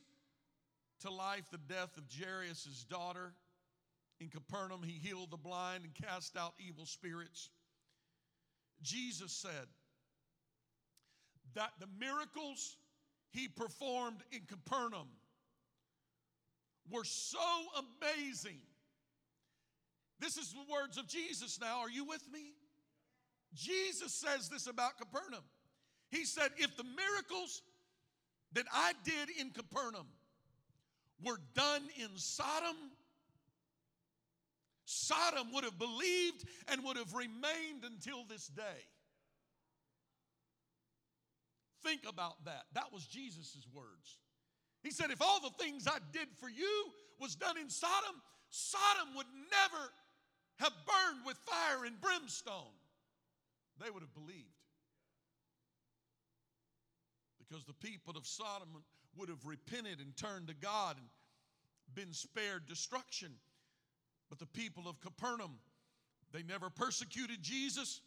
to 1.00 1.10
life 1.10 1.44
the 1.50 1.58
death 1.58 1.96
of 1.96 2.04
Jairus' 2.10 2.84
daughter. 2.88 3.32
In 4.20 4.28
Capernaum, 4.28 4.82
he 4.82 4.92
healed 4.92 5.30
the 5.30 5.36
blind 5.36 5.84
and 5.84 5.94
cast 5.94 6.36
out 6.36 6.52
evil 6.58 6.84
spirits. 6.84 7.48
Jesus 8.82 9.32
said 9.32 9.66
that 11.54 11.72
the 11.78 11.88
miracles 11.98 12.76
he 13.30 13.48
performed 13.48 14.22
in 14.32 14.40
Capernaum 14.46 15.08
were 16.90 17.04
so 17.04 17.38
amazing. 17.78 18.58
This 20.18 20.36
is 20.36 20.52
the 20.52 20.72
words 20.72 20.98
of 20.98 21.06
Jesus 21.06 21.58
now. 21.60 21.80
Are 21.80 21.90
you 21.90 22.04
with 22.04 22.22
me? 22.32 22.52
Jesus 23.54 24.12
says 24.12 24.48
this 24.48 24.66
about 24.66 24.98
Capernaum. 24.98 25.44
He 26.10 26.24
said, 26.24 26.50
If 26.58 26.76
the 26.76 26.84
miracles 26.84 27.62
that 28.52 28.66
I 28.72 28.92
did 29.04 29.30
in 29.38 29.50
Capernaum 29.50 30.06
were 31.24 31.38
done 31.54 31.82
in 31.96 32.08
Sodom, 32.16 32.76
Sodom 34.84 35.52
would 35.52 35.64
have 35.64 35.78
believed 35.78 36.44
and 36.68 36.84
would 36.84 36.96
have 36.96 37.14
remained 37.14 37.84
until 37.84 38.24
this 38.28 38.48
day. 38.48 38.84
Think 41.82 42.02
about 42.08 42.44
that. 42.44 42.64
That 42.74 42.92
was 42.92 43.06
Jesus' 43.06 43.66
words. 43.72 44.18
He 44.82 44.90
said, 44.90 45.10
If 45.10 45.20
all 45.20 45.40
the 45.40 45.62
things 45.62 45.86
I 45.86 45.98
did 46.12 46.28
for 46.38 46.48
you 46.48 46.86
was 47.18 47.34
done 47.34 47.58
in 47.58 47.68
Sodom, 47.68 48.22
Sodom 48.50 49.14
would 49.16 49.26
never 49.50 49.92
have 50.56 50.72
burned 50.86 51.26
with 51.26 51.36
fire 51.38 51.84
and 51.84 52.00
brimstone. 52.00 52.74
They 53.82 53.90
would 53.90 54.02
have 54.02 54.14
believed. 54.14 54.56
Because 57.38 57.64
the 57.64 57.74
people 57.74 58.16
of 58.16 58.26
Sodom 58.26 58.68
would 59.16 59.28
have 59.28 59.44
repented 59.44 60.00
and 60.00 60.16
turned 60.16 60.48
to 60.48 60.54
God 60.54 60.96
and 60.96 61.06
been 61.94 62.12
spared 62.12 62.66
destruction. 62.66 63.32
But 64.28 64.38
the 64.38 64.46
people 64.46 64.88
of 64.88 65.00
Capernaum, 65.00 65.58
they 66.32 66.42
never 66.42 66.70
persecuted 66.70 67.42
Jesus. 67.42 68.00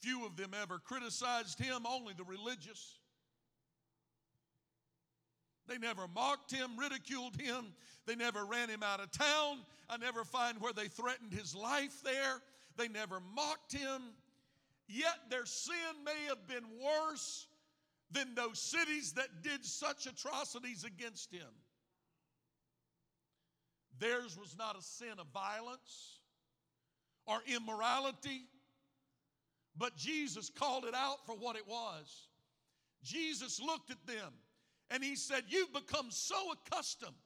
Few 0.00 0.26
of 0.26 0.36
them 0.36 0.50
ever 0.60 0.78
criticized 0.78 1.58
him, 1.58 1.84
only 1.86 2.14
the 2.14 2.24
religious. 2.24 2.98
They 5.68 5.78
never 5.78 6.08
mocked 6.08 6.50
him, 6.50 6.70
ridiculed 6.78 7.40
him. 7.40 7.66
They 8.06 8.14
never 8.14 8.44
ran 8.44 8.70
him 8.70 8.82
out 8.82 9.00
of 9.00 9.10
town. 9.10 9.58
I 9.90 9.98
never 9.98 10.24
find 10.24 10.60
where 10.60 10.72
they 10.72 10.88
threatened 10.88 11.32
his 11.32 11.54
life 11.54 12.02
there. 12.02 12.40
They 12.76 12.88
never 12.88 13.20
mocked 13.34 13.72
him. 13.72 14.02
Yet 14.88 15.18
their 15.30 15.44
sin 15.44 15.74
may 16.04 16.26
have 16.28 16.46
been 16.48 16.64
worse 16.82 17.46
than 18.10 18.34
those 18.34 18.58
cities 18.58 19.12
that 19.12 19.42
did 19.42 19.64
such 19.64 20.06
atrocities 20.06 20.84
against 20.84 21.30
him. 21.30 21.48
Theirs 23.98 24.38
was 24.40 24.56
not 24.56 24.78
a 24.78 24.82
sin 24.82 25.18
of 25.18 25.26
violence 25.34 26.20
or 27.26 27.40
immorality, 27.46 28.46
but 29.76 29.96
Jesus 29.96 30.48
called 30.48 30.86
it 30.86 30.94
out 30.94 31.26
for 31.26 31.34
what 31.34 31.56
it 31.56 31.68
was. 31.68 32.28
Jesus 33.02 33.60
looked 33.60 33.90
at 33.90 34.06
them 34.06 34.32
and 34.90 35.02
he 35.04 35.16
said, 35.16 35.44
You've 35.48 35.72
become 35.72 36.06
so 36.10 36.36
accustomed 36.52 37.16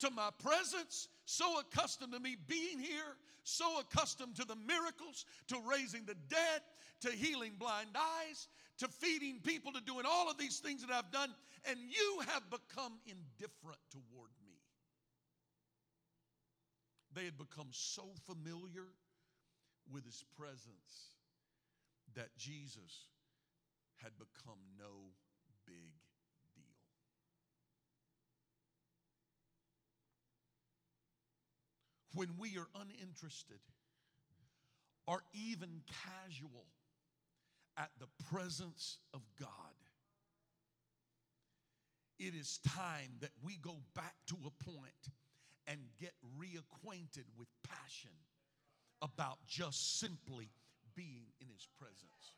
to 0.00 0.10
my 0.10 0.30
presence, 0.42 1.08
so 1.24 1.60
accustomed 1.60 2.12
to 2.12 2.20
me 2.20 2.36
being 2.46 2.78
here, 2.78 3.16
so 3.44 3.80
accustomed 3.80 4.36
to 4.36 4.44
the 4.44 4.56
miracles, 4.56 5.24
to 5.48 5.56
raising 5.68 6.04
the 6.04 6.16
dead, 6.28 6.62
to 7.00 7.10
healing 7.10 7.52
blind 7.58 7.90
eyes, 7.96 8.48
to 8.78 8.88
feeding 8.88 9.40
people, 9.44 9.72
to 9.72 9.80
doing 9.80 10.04
all 10.08 10.30
of 10.30 10.38
these 10.38 10.58
things 10.58 10.84
that 10.84 10.92
I've 10.92 11.10
done, 11.10 11.32
and 11.68 11.78
you 11.78 12.20
have 12.28 12.42
become 12.50 12.94
indifferent 13.06 13.78
toward 13.90 14.30
me. 14.44 14.58
They 17.14 17.24
had 17.24 17.36
become 17.36 17.68
so 17.70 18.04
familiar 18.26 18.86
with 19.92 20.04
his 20.04 20.24
presence 20.36 21.12
that 22.14 22.36
Jesus 22.36 23.06
had 23.96 24.12
become 24.18 24.58
no 24.78 25.12
big 25.66 25.92
deal. 26.54 26.82
When 32.14 32.28
we 32.38 32.58
are 32.58 32.68
uninterested 32.74 33.60
or 35.06 35.22
even 35.32 35.82
casual 36.04 36.66
at 37.76 37.90
the 37.98 38.08
presence 38.30 38.98
of 39.14 39.20
God, 39.40 39.48
it 42.18 42.34
is 42.34 42.58
time 42.58 43.16
that 43.20 43.30
we 43.42 43.56
go 43.56 43.76
back 43.94 44.14
to 44.28 44.36
a 44.46 44.64
point 44.70 45.10
and 45.66 45.78
get 46.00 46.12
reacquainted 46.38 47.24
with 47.38 47.48
passion 47.66 48.10
about 49.00 49.38
just 49.46 49.98
simply 49.98 50.50
being 50.94 51.26
in 51.40 51.48
His 51.48 51.66
presence. 51.78 52.36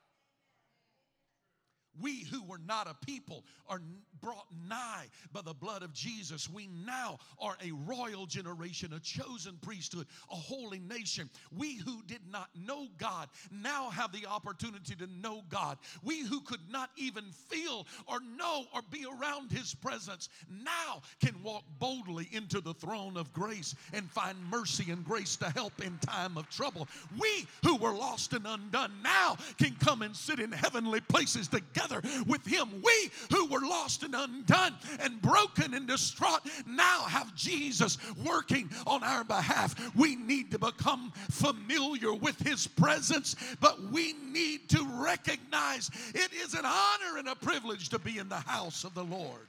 We 2.00 2.24
who 2.24 2.42
were 2.44 2.60
not 2.66 2.88
a 2.88 3.06
people 3.06 3.44
are 3.68 3.80
brought 4.20 4.46
nigh 4.68 5.06
by 5.32 5.42
the 5.42 5.54
blood 5.54 5.82
of 5.82 5.92
Jesus. 5.92 6.48
We 6.48 6.68
now 6.86 7.18
are 7.38 7.56
a 7.62 7.72
royal 7.86 8.26
generation, 8.26 8.92
a 8.94 9.00
chosen 9.00 9.58
priesthood, 9.62 10.06
a 10.30 10.34
holy 10.34 10.80
nation. 10.80 11.28
We 11.56 11.76
who 11.76 12.02
did 12.06 12.22
not 12.30 12.48
know 12.54 12.88
God 12.98 13.28
now 13.50 13.90
have 13.90 14.12
the 14.12 14.26
opportunity 14.26 14.94
to 14.96 15.06
know 15.20 15.42
God. 15.50 15.78
We 16.02 16.22
who 16.22 16.40
could 16.40 16.70
not 16.70 16.90
even 16.96 17.24
feel 17.32 17.86
or 18.06 18.20
know 18.20 18.64
or 18.74 18.80
be 18.90 19.04
around 19.04 19.52
His 19.52 19.74
presence 19.74 20.28
now 20.48 21.02
can 21.20 21.42
walk 21.42 21.64
boldly 21.78 22.28
into 22.32 22.60
the 22.60 22.74
throne 22.74 23.16
of 23.16 23.32
grace 23.32 23.74
and 23.92 24.10
find 24.10 24.36
mercy 24.50 24.90
and 24.90 25.04
grace 25.04 25.36
to 25.36 25.50
help 25.50 25.84
in 25.84 25.98
time 25.98 26.38
of 26.38 26.48
trouble. 26.48 26.88
We 27.18 27.46
who 27.62 27.76
were 27.76 27.92
lost 27.92 28.32
and 28.32 28.46
undone 28.46 29.02
now 29.02 29.36
can 29.58 29.76
come 29.78 30.02
and 30.02 30.16
sit 30.16 30.40
in 30.40 30.50
heavenly 30.50 31.00
places 31.00 31.48
together 31.48 31.83
together 31.84 32.24
with 32.26 32.46
Him. 32.46 32.68
We 32.82 33.10
who 33.30 33.46
were 33.46 33.60
lost 33.60 34.02
and 34.02 34.14
undone 34.14 34.74
and 35.00 35.20
broken 35.20 35.74
and 35.74 35.86
distraught 35.86 36.40
now 36.66 37.02
have 37.02 37.34
Jesus 37.34 37.98
working 38.24 38.70
on 38.86 39.02
our 39.02 39.24
behalf. 39.24 39.74
We 39.94 40.16
need 40.16 40.50
to 40.52 40.58
become 40.58 41.12
familiar 41.30 42.14
with 42.14 42.38
His 42.40 42.66
presence, 42.66 43.36
but 43.60 43.80
we 43.90 44.14
need 44.32 44.68
to 44.70 44.84
recognize 45.02 45.90
it 46.14 46.32
is 46.32 46.54
an 46.54 46.64
honor 46.64 47.18
and 47.18 47.28
a 47.28 47.36
privilege 47.36 47.88
to 47.90 47.98
be 47.98 48.18
in 48.18 48.28
the 48.28 48.36
house 48.36 48.84
of 48.84 48.94
the 48.94 49.04
Lord. 49.04 49.46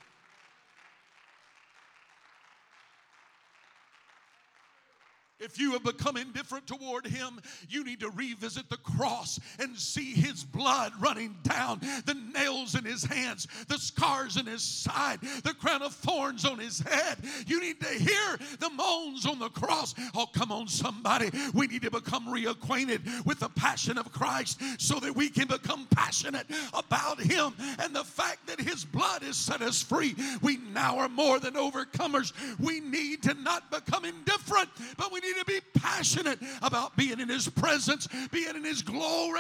If 5.40 5.60
you 5.60 5.74
have 5.74 5.84
become 5.84 6.16
indifferent 6.16 6.66
toward 6.66 7.06
him, 7.06 7.42
you 7.68 7.84
need 7.84 8.00
to 8.00 8.10
revisit 8.12 8.70
the 8.70 8.78
cross 8.78 9.38
and 9.60 9.78
see 9.78 10.14
his 10.14 10.46
blood 10.46 10.94
running 11.00 11.36
down, 11.44 11.82
the 12.06 12.16
nails 12.34 12.76
in 12.76 12.86
his 12.86 13.04
hands, 13.04 13.48
the 13.68 13.78
scars 13.78 14.38
in 14.38 14.46
his 14.46 14.64
side, 14.64 15.20
the 15.44 15.54
crown 15.54 15.82
of 15.82 15.94
thorns 15.94 16.46
on 16.46 16.58
his 16.58 16.80
head. 16.80 17.18
You 17.48 17.60
need 17.60 17.82
to 17.82 17.88
hear 17.88 18.40
the 18.60 18.70
moans 18.70 19.26
on 19.26 19.40
the 19.40 19.50
cross. 19.50 19.94
Oh, 20.16 20.26
come 20.26 20.54
on, 20.54 20.70
somebody. 20.70 21.30
We 21.54 21.68
need 21.68 21.82
to 21.82 21.92
become 21.92 22.28
reacquainted 22.28 23.26
with 23.26 23.40
the 23.40 23.50
passion 23.50 23.98
of 23.98 24.14
Christ 24.14 24.62
so 24.80 25.02
that 25.02 25.16
we 25.16 25.28
can 25.28 25.48
become 25.48 25.86
passionate 25.92 26.48
about 26.74 27.20
him 27.20 27.54
and 27.80 27.94
the 27.94 28.06
fact 28.06 28.48
that 28.48 28.62
his 28.62 28.86
blood 28.86 29.22
has 29.24 29.36
set 29.36 29.62
us 29.62 29.82
free. 29.82 30.16
We 30.42 30.58
now 30.74 30.98
are 30.98 31.10
more 31.10 31.40
than 31.40 31.56
overcomers. 31.56 32.32
We 32.58 32.80
need 32.80 33.22
to 33.24 33.34
not 33.34 33.70
become 33.70 34.06
indifferent, 34.06 34.70
but 34.98 35.12
we 35.12 35.25
need 35.26 35.40
to 35.40 35.46
be 35.46 35.60
passionate 35.80 36.40
about 36.62 36.96
being 36.96 37.20
in 37.20 37.30
His 37.30 37.50
presence, 37.50 38.08
being 38.32 38.56
in 38.56 38.64
His 38.64 38.82
glory. 38.82 39.40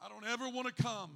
I 0.00 0.08
don't 0.08 0.26
ever 0.26 0.48
want 0.48 0.74
to 0.74 0.82
come 0.82 1.10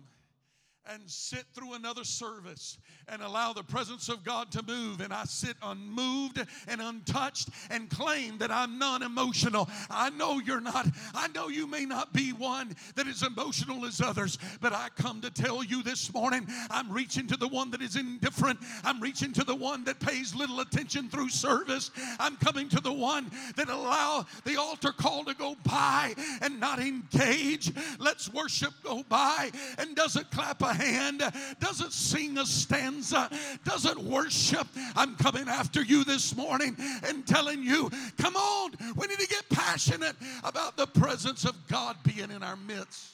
and 0.93 1.03
sit 1.07 1.45
through 1.55 1.75
another 1.75 2.05
service 2.05 2.79
and 3.09 3.23
allow 3.23 3.53
the 3.53 3.63
presence 3.63 4.09
of 4.09 4.25
God 4.25 4.51
to 4.53 4.63
move, 4.63 5.01
and 5.01 5.13
I 5.13 5.25
sit 5.25 5.57
unmoved 5.63 6.45
and 6.69 6.81
untouched 6.81 7.49
and 7.71 7.89
claim 7.89 8.39
that 8.39 8.51
I'm 8.51 8.79
non 8.79 9.03
emotional. 9.03 9.69
I 9.91 10.11
know 10.11 10.41
you're 10.41 10.61
not, 10.61 10.87
I 11.15 11.29
know 11.29 11.49
you 11.49 11.67
may 11.67 11.85
not 11.85 12.13
be 12.13 12.33
one 12.33 12.75
that 12.95 13.07
is 13.07 13.23
emotional 13.23 13.85
as 13.85 14.01
others, 14.01 14.39
but 14.61 14.73
I 14.73 14.89
come 14.97 15.21
to 15.21 15.31
tell 15.31 15.63
you 15.63 15.83
this 15.83 16.13
morning 16.13 16.47
I'm 16.71 16.91
reaching 16.91 17.27
to 17.29 17.37
the 17.37 17.49
one 17.49 17.71
that 17.71 17.83
is 17.83 17.97
indifferent. 17.97 18.59
I'm 18.85 19.01
reaching 19.01 19.33
to 19.35 19.45
the 19.45 19.55
one 19.55 19.85
that 19.85 20.01
pays 20.01 20.35
little 20.35 20.61
attention 20.61 21.09
through 21.09 21.29
service. 21.29 21.91
I'm 22.19 22.37
coming 22.37 22.69
to 22.71 22.81
the 22.81 22.93
one 22.93 23.31
that 23.57 23.69
allow 23.69 24.27
the 24.45 24.57
altar 24.57 24.93
call 24.93 25.25
to 25.25 25.35
go 25.35 25.57
by 25.65 26.15
and 26.43 26.61
not 26.61 26.79
engage. 26.79 27.73
Let's 27.99 28.33
worship 28.33 28.73
go 28.83 29.03
by 29.09 29.51
and 29.79 29.95
doesn't 29.95 30.31
clap 30.31 30.63
a 30.63 30.76
hand, 30.77 31.23
doesn't 31.61 31.93
sing 31.93 32.39
a 32.39 32.47
stanza, 32.47 33.31
doesn't 33.65 34.03
worship. 34.03 34.67
I'm 34.95 35.17
coming 35.17 35.49
after 35.49 35.83
you 35.83 36.05
this 36.05 36.37
morning 36.37 36.77
and 37.05 37.27
telling 37.27 37.63
you, 37.63 37.91
come 38.19 38.37
on, 38.37 38.73
we 38.97 39.07
need 39.07 39.19
to 39.19 39.29
get 39.29 39.49
passionate 39.49 40.17
about 40.45 40.77
the 40.77 40.87
presence 40.87 41.45
of 41.45 41.55
God 41.69 41.97
being 42.05 42.31
in 42.31 42.43
our 42.43 42.57
midst. 42.57 43.13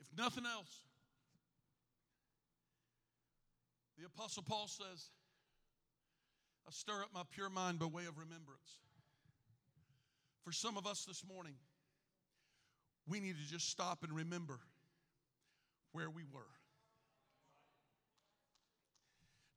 If 0.00 0.16
nothing 0.16 0.44
else, 0.46 0.80
the 3.98 4.06
Apostle 4.06 4.44
Paul 4.44 4.68
says, 4.68 5.10
I 6.66 6.70
stir 6.70 7.02
up 7.02 7.08
my 7.14 7.22
pure 7.30 7.48
mind 7.50 7.78
by 7.78 7.86
way 7.86 8.06
of 8.06 8.18
remembrance. 8.18 8.78
For 10.44 10.52
some 10.52 10.76
of 10.76 10.86
us 10.86 11.04
this 11.04 11.24
morning, 11.26 11.54
we 13.06 13.20
need 13.20 13.36
to 13.36 13.52
just 13.52 13.70
stop 13.70 14.02
and 14.02 14.12
remember 14.12 14.60
where 15.92 16.10
we 16.10 16.22
were. 16.32 16.40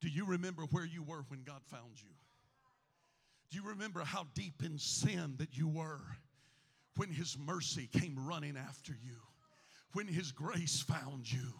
Do 0.01 0.09
you 0.09 0.25
remember 0.25 0.63
where 0.71 0.85
you 0.85 1.03
were 1.03 1.23
when 1.27 1.43
God 1.43 1.61
found 1.65 2.01
you? 2.01 2.09
Do 3.51 3.57
you 3.57 3.69
remember 3.69 4.01
how 4.03 4.25
deep 4.33 4.63
in 4.63 4.77
sin 4.79 5.35
that 5.37 5.57
you 5.57 5.67
were 5.67 6.01
when 6.95 7.09
His 7.09 7.37
mercy 7.37 7.87
came 7.91 8.15
running 8.17 8.57
after 8.57 8.93
you? 8.93 9.17
When 9.93 10.07
His 10.07 10.31
grace 10.31 10.81
found 10.81 11.31
you? 11.31 11.53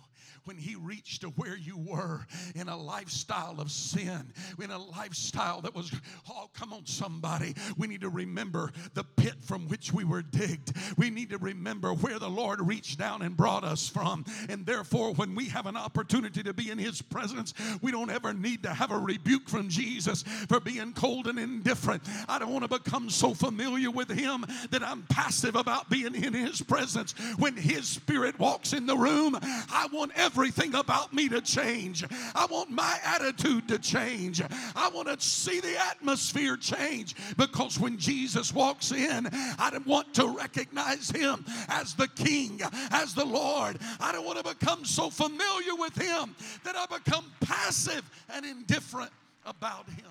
when 0.46 0.58
he 0.58 0.76
reached 0.76 1.22
to 1.22 1.28
where 1.30 1.56
you 1.56 1.78
were 1.78 2.26
in 2.56 2.68
a 2.68 2.76
lifestyle 2.76 3.60
of 3.60 3.72
sin, 3.72 4.34
in 4.62 4.72
a 4.72 4.78
lifestyle 4.78 5.62
that 5.62 5.76
was, 5.76 5.92
oh, 6.30 6.50
come 6.54 6.74
on, 6.74 6.86
somebody. 6.86 7.54
We 7.78 7.88
need 7.88 8.02
to 8.02 8.10
remember 8.10 8.72
the 8.94 9.04
pit 9.04 9.36
from 9.42 9.68
which 9.68 9.94
we 9.94 10.04
were 10.04 10.22
digged. 10.22 10.74
We 10.98 11.10
need 11.10 11.30
to 11.30 11.38
remember 11.38 11.94
where 11.94 12.20
the 12.20 12.30
Lord 12.30 12.60
reached 12.62 12.98
down 12.98 13.22
and 13.22 13.38
brought 13.38 13.64
us 13.64 13.88
from. 13.88 14.26
And 14.50 14.66
therefore, 14.66 15.14
when 15.14 15.36
we 15.36 15.46
have 15.46 15.68
an 15.68 15.78
opportunity 15.78 16.42
to 16.44 16.54
be 16.54 16.72
in 16.72 16.78
his 16.78 17.02
presence, 17.02 17.54
we 17.82 17.92
don't 17.92 18.12
ever 18.12 18.34
need 18.34 18.64
to 18.64 18.74
have 18.74 18.92
a 18.92 18.98
rebuke 18.98 19.48
from 19.48 19.70
Jesus 19.70 20.24
for 20.24 20.60
being 20.60 20.94
cold 20.94 21.28
and 21.28 21.38
indifferent. 21.38 22.04
I 22.28 22.40
don't 22.40 22.52
want 22.52 22.70
to 22.70 22.80
become 22.80 23.10
so 23.10 23.34
familiar 23.34 23.92
with 23.92 24.10
him 24.10 24.46
that 24.72 24.84
I'm 24.84 25.04
passive 25.04 25.56
about 25.56 25.90
being 25.90 26.16
in 26.16 26.34
his 26.34 26.62
presence. 26.62 27.14
When 27.38 27.56
his 27.56 27.88
spirit 27.88 28.21
walks 28.40 28.74
in 28.74 28.86
the 28.86 28.98
room, 28.98 29.38
I 29.42 29.88
want 29.92 30.12
everything 30.16 30.76
about 30.76 31.14
me 31.14 31.30
to 31.30 31.42
change. 31.42 32.04
I 32.36 32.46
want 32.46 32.70
my 32.70 32.98
attitude 33.04 33.68
to 33.70 33.80
change. 33.80 34.42
I 34.76 34.90
want 34.90 35.08
to 35.08 35.20
see 35.26 35.60
the 35.60 35.78
atmosphere 35.88 36.58
change 36.58 37.16
because 37.38 37.80
when 37.80 37.98
Jesus 37.98 38.54
walks 38.54 38.92
in, 38.92 39.28
I 39.60 39.70
don't 39.72 39.88
want 39.88 40.14
to 40.16 40.28
recognize 40.28 41.10
him 41.10 41.46
as 41.68 41.94
the 41.94 42.08
King, 42.10 42.62
as 42.92 43.14
the 43.14 43.26
Lord. 43.26 43.80
I 44.00 44.12
don't 44.12 44.26
want 44.26 44.44
to 44.44 44.56
become 44.56 44.86
so 44.86 45.10
familiar 45.10 45.76
with 45.76 45.96
him 45.96 46.36
that 46.64 46.76
I 46.76 46.86
become 46.86 47.26
passive 47.42 48.10
and 48.30 48.46
indifferent 48.46 49.12
about 49.46 49.88
him. 49.90 50.06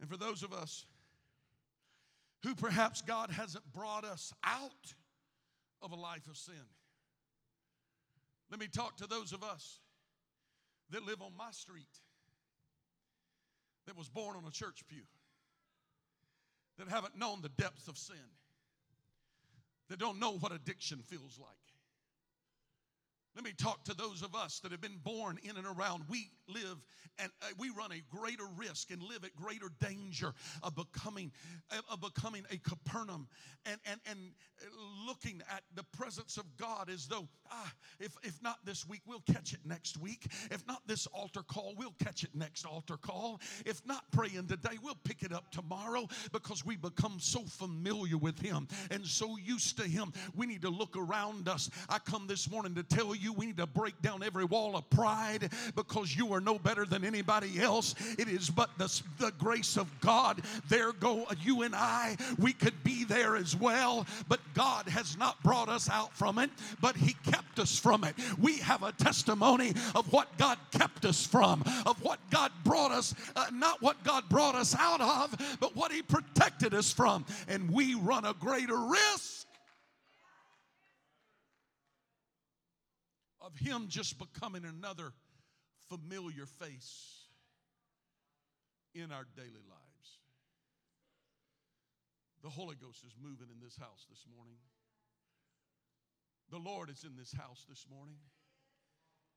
And 0.00 0.08
for 0.08 0.16
those 0.16 0.42
of 0.42 0.52
us 0.52 0.84
who 2.42 2.54
perhaps 2.54 3.02
God 3.02 3.30
hasn't 3.30 3.64
brought 3.72 4.04
us 4.04 4.32
out 4.44 4.94
of 5.82 5.92
a 5.92 5.96
life 5.96 6.26
of 6.28 6.36
sin. 6.36 6.54
Let 8.50 8.60
me 8.60 8.66
talk 8.66 8.96
to 8.98 9.06
those 9.06 9.32
of 9.32 9.42
us 9.42 9.80
that 10.90 11.04
live 11.04 11.20
on 11.20 11.32
my 11.36 11.50
street, 11.50 12.00
that 13.86 13.96
was 13.96 14.08
born 14.08 14.36
on 14.36 14.44
a 14.46 14.50
church 14.50 14.82
pew, 14.88 15.02
that 16.78 16.88
haven't 16.88 17.18
known 17.18 17.42
the 17.42 17.50
depths 17.50 17.88
of 17.88 17.98
sin, 17.98 18.16
that 19.88 19.98
don't 19.98 20.18
know 20.18 20.32
what 20.38 20.52
addiction 20.52 21.00
feels 21.06 21.38
like. 21.38 21.48
Let 23.34 23.44
me 23.44 23.52
talk 23.52 23.84
to 23.84 23.94
those 23.94 24.22
of 24.22 24.34
us 24.34 24.60
that 24.60 24.72
have 24.72 24.80
been 24.80 24.98
born 25.02 25.38
in 25.42 25.56
and 25.56 25.66
around. 25.66 26.04
We 26.08 26.30
live 26.48 26.78
and 27.18 27.30
uh, 27.42 27.46
we 27.58 27.70
run 27.70 27.90
a 27.92 28.16
greater 28.16 28.46
risk 28.56 28.90
and 28.90 29.02
live 29.02 29.24
at 29.24 29.34
greater 29.36 29.70
danger 29.80 30.32
of 30.62 30.74
becoming 30.74 31.32
of 31.90 32.00
becoming 32.00 32.44
a 32.50 32.56
Capernaum 32.58 33.28
and 33.66 33.78
and 33.90 34.00
and 34.08 34.18
looking 35.06 35.42
at 35.50 35.62
the 35.74 35.82
presence 35.96 36.36
of 36.36 36.44
God 36.56 36.90
as 36.92 37.06
though 37.06 37.28
ah 37.50 37.72
if 38.00 38.16
if 38.22 38.40
not 38.42 38.58
this 38.64 38.86
week 38.88 39.00
we'll 39.06 39.22
catch 39.32 39.52
it 39.52 39.60
next 39.64 39.98
week. 39.98 40.26
If 40.50 40.66
not 40.66 40.82
this 40.86 41.06
altar 41.08 41.42
call, 41.42 41.74
we'll 41.76 41.94
catch 42.02 42.24
it 42.24 42.30
next 42.34 42.64
altar 42.64 42.96
call. 42.96 43.40
If 43.66 43.84
not 43.86 44.10
praying 44.12 44.46
today, 44.48 44.78
we'll 44.82 44.98
pick 45.04 45.22
it 45.22 45.32
up 45.32 45.50
tomorrow 45.50 46.08
because 46.32 46.64
we 46.64 46.76
become 46.76 47.18
so 47.18 47.40
familiar 47.42 48.16
with 48.16 48.40
him 48.40 48.68
and 48.90 49.04
so 49.04 49.36
used 49.36 49.76
to 49.78 49.84
him. 49.84 50.12
We 50.34 50.46
need 50.46 50.62
to 50.62 50.70
look 50.70 50.96
around 50.96 51.48
us. 51.48 51.70
I 51.88 51.98
come 51.98 52.26
this 52.26 52.50
morning 52.50 52.74
to 52.76 52.82
tell 52.82 53.14
you 53.14 53.32
we 53.32 53.46
need 53.46 53.56
to 53.58 53.66
break 53.66 54.00
down 54.02 54.22
every 54.22 54.44
wall 54.44 54.76
of 54.76 54.88
pride 54.90 55.52
because 55.74 56.16
you 56.16 56.32
are 56.32 56.37
no 56.40 56.58
better 56.58 56.84
than 56.84 57.04
anybody 57.04 57.60
else. 57.60 57.94
It 58.18 58.28
is 58.28 58.50
but 58.50 58.70
the, 58.78 59.02
the 59.18 59.32
grace 59.38 59.76
of 59.76 59.88
God. 60.00 60.42
There 60.68 60.92
go 60.92 61.26
you 61.42 61.62
and 61.62 61.74
I. 61.74 62.16
We 62.38 62.52
could 62.52 62.82
be 62.84 63.04
there 63.04 63.36
as 63.36 63.56
well, 63.56 64.06
but 64.28 64.40
God 64.54 64.88
has 64.88 65.16
not 65.16 65.42
brought 65.42 65.68
us 65.68 65.88
out 65.88 66.16
from 66.16 66.38
it, 66.38 66.50
but 66.80 66.96
He 66.96 67.14
kept 67.24 67.58
us 67.58 67.78
from 67.78 68.04
it. 68.04 68.14
We 68.38 68.58
have 68.58 68.82
a 68.82 68.92
testimony 68.92 69.74
of 69.94 70.12
what 70.12 70.36
God 70.38 70.58
kept 70.70 71.04
us 71.04 71.26
from, 71.26 71.62
of 71.86 72.02
what 72.02 72.18
God 72.30 72.52
brought 72.64 72.92
us, 72.92 73.14
uh, 73.36 73.46
not 73.52 73.80
what 73.82 74.02
God 74.04 74.28
brought 74.28 74.54
us 74.54 74.74
out 74.78 75.00
of, 75.00 75.58
but 75.60 75.76
what 75.76 75.92
He 75.92 76.02
protected 76.02 76.74
us 76.74 76.92
from. 76.92 77.24
And 77.48 77.70
we 77.70 77.94
run 77.94 78.24
a 78.24 78.34
greater 78.34 78.78
risk 78.78 79.46
of 83.40 83.56
Him 83.56 83.86
just 83.88 84.18
becoming 84.18 84.64
another 84.64 85.12
familiar 85.88 86.46
face 86.46 87.26
in 88.94 89.12
our 89.12 89.26
daily 89.36 89.64
lives. 89.68 90.08
The 92.42 92.50
Holy 92.50 92.76
Ghost 92.76 93.04
is 93.04 93.14
moving 93.20 93.48
in 93.50 93.60
this 93.62 93.76
house 93.76 94.06
this 94.08 94.24
morning. 94.34 94.58
The 96.50 96.58
Lord 96.58 96.88
is 96.88 97.04
in 97.04 97.16
this 97.16 97.32
house 97.32 97.66
this 97.68 97.84
morning. 97.90 98.16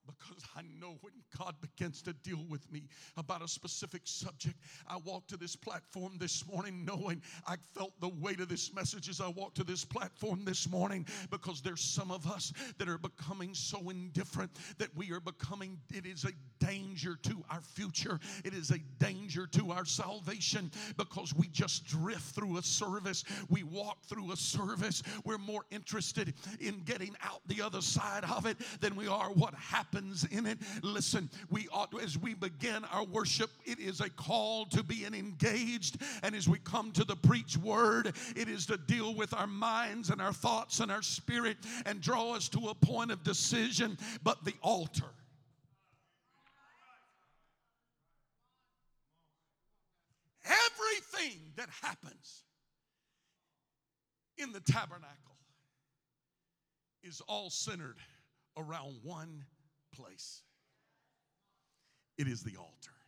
Because 0.05 0.43
I 0.55 0.61
know 0.79 0.97
when 1.01 1.13
God 1.37 1.55
begins 1.61 2.01
to 2.03 2.13
deal 2.13 2.43
with 2.49 2.69
me 2.71 2.83
about 3.17 3.41
a 3.41 3.47
specific 3.47 4.01
subject, 4.05 4.55
I 4.87 4.97
walk 4.97 5.27
to 5.27 5.37
this 5.37 5.55
platform 5.55 6.17
this 6.19 6.45
morning 6.47 6.85
knowing 6.85 7.21
I 7.47 7.55
felt 7.75 7.99
the 7.99 8.09
weight 8.09 8.39
of 8.39 8.49
this 8.49 8.73
message 8.73 9.09
as 9.09 9.21
I 9.21 9.27
walked 9.29 9.57
to 9.57 9.63
this 9.63 9.85
platform 9.85 10.45
this 10.45 10.69
morning 10.69 11.05
because 11.29 11.61
there's 11.61 11.81
some 11.81 12.11
of 12.11 12.29
us 12.29 12.53
that 12.77 12.89
are 12.89 12.97
becoming 12.97 13.53
so 13.53 13.89
indifferent 13.89 14.51
that 14.77 14.95
we 14.95 15.11
are 15.11 15.19
becoming, 15.19 15.79
it 15.93 16.05
is 16.05 16.25
a 16.25 16.65
danger 16.65 17.17
to 17.23 17.43
our 17.49 17.61
future. 17.61 18.19
It 18.45 18.53
is 18.53 18.71
a 18.71 18.79
danger 18.99 19.47
to 19.47 19.71
our 19.71 19.85
salvation 19.85 20.71
because 20.97 21.33
we 21.35 21.47
just 21.47 21.85
drift 21.85 22.35
through 22.35 22.57
a 22.57 22.63
service. 22.63 23.23
We 23.49 23.63
walk 23.63 24.03
through 24.05 24.31
a 24.31 24.37
service. 24.37 25.03
We're 25.25 25.37
more 25.37 25.63
interested 25.71 26.33
in 26.59 26.81
getting 26.85 27.15
out 27.23 27.41
the 27.47 27.61
other 27.61 27.81
side 27.81 28.23
of 28.25 28.45
it 28.45 28.57
than 28.79 28.95
we 28.95 29.07
are 29.07 29.29
what 29.31 29.53
happens 29.91 30.25
in 30.31 30.45
it. 30.45 30.57
Listen, 30.81 31.29
we 31.49 31.67
ought, 31.71 31.89
as 32.01 32.17
we 32.17 32.33
begin 32.33 32.83
our 32.91 33.03
worship, 33.03 33.49
it 33.65 33.79
is 33.79 34.01
a 34.01 34.09
call 34.09 34.65
to 34.67 34.83
being 34.83 35.13
engaged. 35.13 35.97
And 36.23 36.35
as 36.35 36.47
we 36.47 36.59
come 36.59 36.91
to 36.93 37.03
the 37.03 37.15
preach 37.15 37.57
word, 37.57 38.13
it 38.35 38.47
is 38.47 38.65
to 38.67 38.77
deal 38.77 39.13
with 39.13 39.33
our 39.33 39.47
minds 39.47 40.09
and 40.09 40.21
our 40.21 40.33
thoughts 40.33 40.79
and 40.79 40.91
our 40.91 41.01
spirit 41.01 41.57
and 41.85 42.01
draw 42.01 42.33
us 42.33 42.47
to 42.49 42.69
a 42.69 42.75
point 42.75 43.11
of 43.11 43.23
decision. 43.23 43.97
But 44.23 44.43
the 44.45 44.53
altar, 44.61 45.05
everything 50.45 51.39
that 51.57 51.69
happens 51.81 52.43
in 54.37 54.51
the 54.51 54.61
tabernacle 54.61 55.37
is 57.03 57.21
all 57.27 57.49
centered 57.49 57.97
around 58.57 58.95
one 59.03 59.43
place. 59.91 60.43
It 62.17 62.27
is 62.27 62.43
the 62.43 62.57
altar 62.57 63.00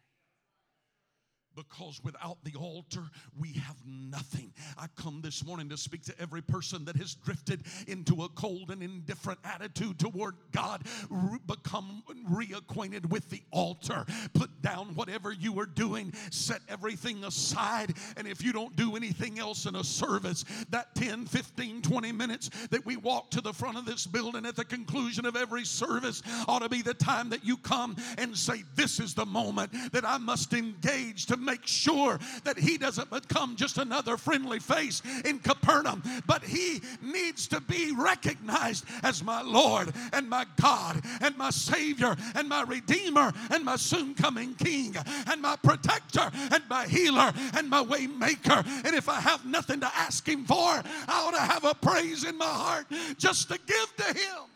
because 1.55 2.01
without 2.03 2.37
the 2.43 2.57
altar, 2.57 3.03
we 3.39 3.53
have 3.53 3.77
nothing. 3.85 4.53
I 4.77 4.87
come 4.95 5.21
this 5.21 5.45
morning 5.45 5.69
to 5.69 5.77
speak 5.77 6.03
to 6.03 6.13
every 6.19 6.41
person 6.41 6.85
that 6.85 6.95
has 6.97 7.15
drifted 7.15 7.63
into 7.87 8.23
a 8.23 8.29
cold 8.29 8.71
and 8.71 8.81
indifferent 8.81 9.39
attitude 9.43 9.99
toward 9.99 10.35
God. 10.51 10.83
Re- 11.09 11.39
become 11.47 12.03
reacquainted 12.29 13.07
with 13.09 13.29
the 13.29 13.41
altar. 13.51 14.05
Put 14.33 14.61
down 14.61 14.95
whatever 14.95 15.31
you 15.31 15.59
are 15.59 15.65
doing, 15.65 16.13
set 16.31 16.61
everything 16.69 17.23
aside. 17.23 17.93
And 18.17 18.27
if 18.27 18.43
you 18.43 18.53
don't 18.53 18.75
do 18.75 18.95
anything 18.95 19.39
else 19.39 19.65
in 19.65 19.75
a 19.75 19.83
service, 19.83 20.45
that 20.69 20.95
10, 20.95 21.25
15, 21.25 21.81
20 21.81 22.11
minutes 22.11 22.49
that 22.67 22.85
we 22.85 22.97
walk 22.97 23.31
to 23.31 23.41
the 23.41 23.53
front 23.53 23.77
of 23.77 23.85
this 23.85 24.05
building 24.07 24.45
at 24.45 24.55
the 24.55 24.65
conclusion 24.65 25.25
of 25.25 25.35
every 25.35 25.65
service 25.65 26.21
ought 26.47 26.59
to 26.59 26.69
be 26.69 26.81
the 26.81 26.93
time 26.93 27.29
that 27.29 27.45
you 27.45 27.57
come 27.57 27.95
and 28.17 28.35
say, 28.37 28.63
This 28.75 28.99
is 28.99 29.13
the 29.13 29.25
moment 29.25 29.71
that 29.91 30.05
I 30.05 30.17
must 30.17 30.53
engage 30.53 31.25
to 31.27 31.37
make 31.43 31.67
sure 31.67 32.19
that 32.43 32.57
he 32.57 32.77
doesn't 32.77 33.09
become 33.09 33.55
just 33.55 33.77
another 33.77 34.17
friendly 34.17 34.59
face 34.59 35.01
in 35.25 35.39
Capernaum, 35.39 36.03
but 36.25 36.43
he 36.43 36.81
needs 37.01 37.47
to 37.49 37.61
be 37.61 37.93
recognized 37.95 38.85
as 39.03 39.23
my 39.23 39.41
Lord 39.41 39.93
and 40.11 40.29
my 40.29 40.45
God 40.61 41.01
and 41.21 41.37
my 41.37 41.49
Savior 41.49 42.15
and 42.35 42.47
my 42.49 42.63
Redeemer 42.63 43.31
and 43.49 43.63
my 43.63 43.75
soon 43.75 44.15
coming 44.15 44.55
King 44.55 44.95
and 45.27 45.41
my 45.41 45.55
protector 45.57 46.31
and 46.51 46.63
my 46.69 46.85
healer 46.85 47.33
and 47.55 47.69
my 47.69 47.81
way 47.81 48.07
maker. 48.07 48.63
And 48.85 48.95
if 48.95 49.09
I 49.09 49.19
have 49.19 49.45
nothing 49.45 49.79
to 49.81 49.91
ask 49.95 50.27
him 50.27 50.45
for, 50.45 50.55
I 50.55 50.83
ought 51.07 51.31
to 51.31 51.41
have 51.41 51.65
a 51.65 51.73
praise 51.73 52.23
in 52.23 52.37
my 52.37 52.45
heart 52.45 52.87
just 53.17 53.49
to 53.49 53.59
give 53.65 53.95
to 53.97 54.05
him. 54.05 54.49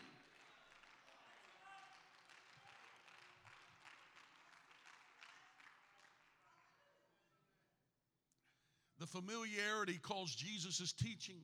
The 8.97 8.97
familiarity 9.12 9.98
caused 10.02 10.38
Jesus' 10.38 10.92
teaching 10.92 11.40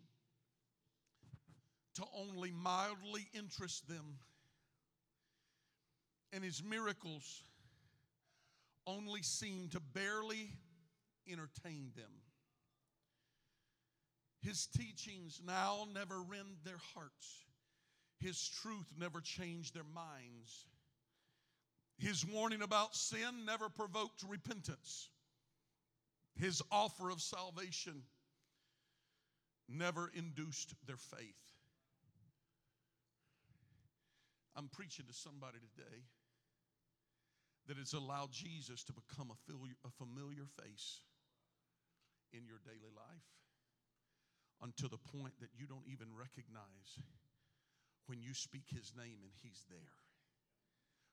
to 1.95 2.05
only 2.17 2.51
mildly 2.51 3.27
interest 3.33 3.89
them, 3.89 4.19
and 6.33 6.43
his 6.43 6.63
miracles 6.63 7.43
only 8.87 9.23
seemed 9.23 9.73
to 9.73 9.81
barely 9.81 10.51
entertain 11.31 11.91
them. 11.97 12.11
His 14.43 14.67
teachings 14.67 15.41
now 15.47 15.87
never 15.95 16.21
rend 16.21 16.57
their 16.65 16.81
hearts. 16.95 17.45
His 18.21 18.47
truth 18.63 18.93
never 18.99 19.21
changed 19.21 19.75
their 19.75 19.85
minds. 19.95 20.67
His 21.97 22.27
warning 22.27 22.63
about 22.63 22.95
sin 22.95 23.47
never 23.47 23.69
provoked 23.69 24.23
repentance. 24.29 25.09
His 26.37 26.63
offer 26.71 27.11
of 27.11 27.21
salvation 27.21 28.03
never 29.69 30.11
induced 30.15 30.75
their 30.87 30.97
faith. 30.97 31.53
I'm 34.57 34.69
preaching 34.69 35.07
to 35.07 35.15
somebody 35.15 35.59
today 35.59 35.99
that 37.67 37.79
has 37.79 37.93
allowed 37.93 38.31
Jesus 38.31 38.85
to 38.85 38.93
become 38.93 39.31
a 39.31 39.91
familiar, 39.99 40.47
face 40.63 41.01
in 42.33 42.47
your 42.47 42.59
daily 42.65 42.93
life 42.95 43.31
until 44.63 44.89
the 44.89 44.99
point 44.99 45.35
that 45.41 45.51
you 45.57 45.67
don't 45.67 45.87
even 45.91 46.09
recognize 46.15 46.99
when 48.07 48.21
you 48.21 48.35
speak 48.35 48.65
his 48.69 48.93
name 48.97 49.23
and 49.23 49.33
he's 49.43 49.65
there. 49.71 50.04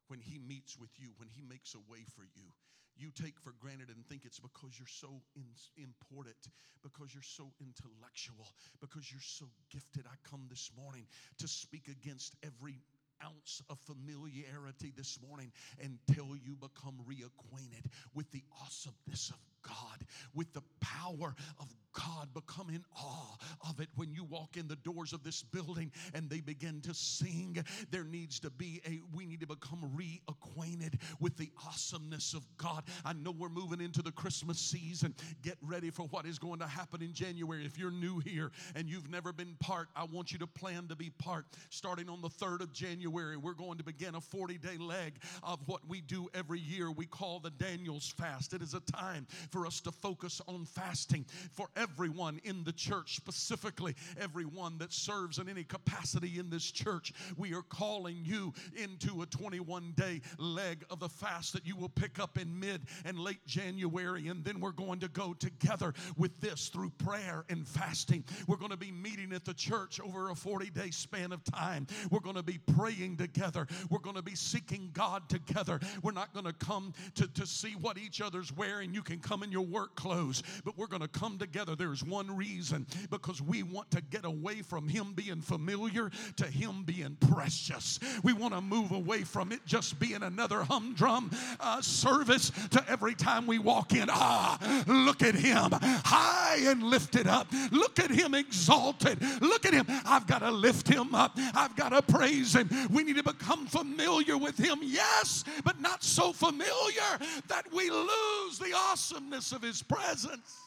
When 0.07 0.19
he 0.19 0.39
meets 0.39 0.77
with 0.77 0.91
you, 0.97 1.09
when 1.17 1.29
he 1.29 1.41
makes 1.41 1.73
a 1.73 1.79
way 1.91 2.03
for 2.15 2.23
you, 2.35 2.51
you 2.97 3.09
take 3.11 3.39
for 3.39 3.53
granted 3.59 3.89
and 3.89 4.05
think 4.07 4.25
it's 4.25 4.39
because 4.39 4.77
you're 4.77 4.87
so 4.87 5.21
in, 5.35 5.45
important, 5.77 6.37
because 6.83 7.13
you're 7.13 7.23
so 7.23 7.51
intellectual, 7.59 8.47
because 8.79 9.09
you're 9.11 9.21
so 9.21 9.45
gifted. 9.71 10.05
I 10.05 10.15
come 10.29 10.45
this 10.49 10.69
morning 10.77 11.07
to 11.39 11.47
speak 11.47 11.87
against 11.87 12.35
every 12.43 12.75
ounce 13.23 13.61
of 13.69 13.79
familiarity 13.79 14.93
this 14.95 15.19
morning 15.27 15.51
until 15.81 16.35
you 16.35 16.55
become 16.55 16.97
reacquainted 17.07 17.85
with 18.13 18.29
the 18.31 18.43
awesomeness 18.61 19.29
of 19.29 19.50
God, 19.63 20.05
with 20.33 20.51
the 20.53 20.63
power 20.79 21.35
of 21.59 21.67
God. 21.93 22.29
Become 22.33 22.69
in 22.69 22.83
awe 22.97 23.35
of 23.69 23.79
it 23.79 23.89
when 23.95 24.13
you 24.13 24.23
walk 24.23 24.57
in 24.57 24.67
the 24.67 24.75
doors 24.77 25.13
of 25.13 25.23
this 25.23 25.43
building 25.43 25.91
and 26.13 26.29
they 26.29 26.39
begin 26.39 26.81
to 26.81 26.93
sing. 26.93 27.63
There 27.89 28.03
needs 28.03 28.39
to 28.41 28.49
be 28.49 28.81
a, 28.87 29.01
we 29.15 29.25
need 29.25 29.41
to 29.41 29.47
become 29.47 29.91
reacquainted 29.95 30.99
with 31.19 31.37
the 31.37 31.51
awesomeness 31.65 32.33
of 32.33 32.45
God. 32.57 32.83
I 33.03 33.13
know 33.13 33.31
we're 33.31 33.49
moving 33.49 33.81
into 33.81 34.01
the 34.01 34.11
Christmas 34.11 34.59
season. 34.59 35.13
Get 35.41 35.57
ready 35.61 35.89
for 35.89 36.03
what 36.03 36.25
is 36.25 36.39
going 36.39 36.59
to 36.59 36.67
happen 36.67 37.01
in 37.01 37.13
January. 37.13 37.65
If 37.65 37.77
you're 37.77 37.91
new 37.91 38.19
here 38.19 38.51
and 38.75 38.87
you've 38.87 39.09
never 39.09 39.33
been 39.33 39.55
part, 39.59 39.89
I 39.95 40.05
want 40.05 40.31
you 40.31 40.39
to 40.39 40.47
plan 40.47 40.87
to 40.87 40.95
be 40.95 41.09
part. 41.09 41.45
Starting 41.69 42.09
on 42.09 42.21
the 42.21 42.29
3rd 42.29 42.61
of 42.61 42.73
January, 42.73 43.37
we're 43.37 43.53
going 43.53 43.77
to 43.77 43.83
begin 43.83 44.15
a 44.15 44.21
40 44.21 44.57
day 44.57 44.77
leg 44.77 45.15
of 45.43 45.59
what 45.65 45.81
we 45.87 46.01
do 46.01 46.29
every 46.33 46.59
year. 46.59 46.91
We 46.91 47.05
call 47.05 47.39
the 47.39 47.51
Daniel's 47.51 48.13
fast. 48.17 48.53
It 48.53 48.61
is 48.61 48.73
a 48.73 48.79
time 48.79 49.27
for 49.51 49.67
us 49.67 49.81
to 49.81 49.91
focus 49.91 50.41
on 50.47 50.65
fasting 50.65 51.25
for 51.51 51.67
everyone 51.75 52.39
in 52.43 52.63
the 52.63 52.71
church, 52.71 53.17
specifically 53.17 53.95
everyone 54.19 54.77
that 54.77 54.93
serves 54.93 55.37
in 55.37 55.49
any 55.49 55.63
capacity 55.63 56.39
in 56.39 56.49
this 56.49 56.71
church. 56.71 57.13
We 57.37 57.53
are 57.53 57.61
calling 57.63 58.17
you 58.23 58.53
into 58.75 59.21
a 59.21 59.25
21 59.25 59.93
day 59.95 60.21
leg 60.37 60.83
of 60.89 60.99
the 60.99 61.09
fast 61.09 61.53
that 61.53 61.65
you 61.65 61.75
will 61.75 61.89
pick 61.89 62.19
up 62.19 62.37
in 62.37 62.59
mid 62.59 62.81
and 63.05 63.19
late 63.19 63.45
January. 63.45 64.29
And 64.29 64.43
then 64.43 64.59
we're 64.59 64.71
going 64.71 64.99
to 64.99 65.09
go 65.09 65.33
together 65.33 65.93
with 66.17 66.39
this 66.39 66.69
through 66.69 66.91
prayer 66.97 67.43
and 67.49 67.67
fasting. 67.67 68.23
We're 68.47 68.57
going 68.57 68.71
to 68.71 68.77
be 68.77 68.91
meeting 69.31 69.35
at 69.35 69.45
the 69.45 69.53
church 69.53 69.99
over 70.01 70.29
a 70.29 70.35
40 70.35 70.69
day 70.71 70.91
span 70.91 71.31
of 71.31 71.43
time. 71.43 71.87
We're 72.09 72.19
going 72.19 72.35
to 72.35 72.43
be 72.43 72.59
praying 72.75 73.17
together. 73.17 73.67
We're 73.89 73.99
going 73.99 74.15
to 74.15 74.21
be 74.21 74.35
seeking 74.35 74.89
God 74.93 75.27
together. 75.29 75.79
We're 76.03 76.11
not 76.11 76.33
going 76.33 76.45
to 76.45 76.53
come 76.53 76.93
to, 77.15 77.27
to 77.27 77.45
see 77.45 77.73
what 77.79 77.97
each 77.97 78.21
other's 78.21 78.51
wearing. 78.51 78.93
You 78.93 79.01
can 79.01 79.19
come 79.19 79.43
in 79.43 79.51
your 79.51 79.65
work 79.65 79.95
clothes, 79.95 80.43
but 80.65 80.77
we're 80.77 80.87
going 80.87 81.01
to 81.01 81.07
come 81.07 81.37
together. 81.37 81.75
There's 81.75 82.03
one 82.03 82.35
reason 82.35 82.85
because 83.09 83.41
we 83.41 83.63
want 83.63 83.89
to 83.91 84.01
get 84.01 84.25
away 84.25 84.61
from 84.61 84.87
Him 84.87 85.13
being 85.13 85.41
familiar 85.41 86.11
to 86.37 86.45
Him 86.45 86.83
being 86.83 87.17
precious. 87.31 87.99
We 88.23 88.33
want 88.33 88.53
to 88.53 88.61
move 88.61 88.91
away 88.91 89.23
from 89.23 89.51
it 89.51 89.65
just 89.65 89.99
being 89.99 90.23
another 90.23 90.63
humdrum 90.63 91.31
uh, 91.59 91.81
service 91.81 92.51
to 92.71 92.83
every 92.89 93.15
time 93.15 93.47
we 93.47 93.59
walk 93.59 93.93
in. 93.93 94.07
Ah, 94.09 94.83
look 94.87 95.21
at 95.21 95.35
Him 95.35 95.69
high 95.71 96.57
and 96.65 96.83
lifted 96.83 97.27
up. 97.27 97.47
Look 97.71 97.99
at 97.99 98.11
Him 98.11 98.33
exalted. 98.33 99.20
Look 99.41 99.65
at 99.65 99.73
Him. 99.73 99.85
I've 100.05 100.27
got 100.27 100.39
to 100.39 100.51
lift 100.51 100.87
Him 100.87 101.13
up. 101.15 101.37
I've 101.53 101.75
got 101.75 101.89
to 101.89 102.01
praise 102.01 102.55
Him. 102.55 102.69
We 102.91 103.03
need 103.03 103.17
to 103.17 103.23
become 103.23 103.67
familiar 103.67 104.37
with 104.37 104.57
Him, 104.57 104.79
yes, 104.81 105.43
but 105.63 105.79
not 105.79 106.03
so 106.03 106.33
familiar 106.33 107.19
that 107.47 107.71
we 107.71 107.89
lose 107.89 108.59
the 108.59 108.73
awesomeness 108.75 109.51
of 109.51 109.61
His 109.61 109.81
presence. 109.81 110.57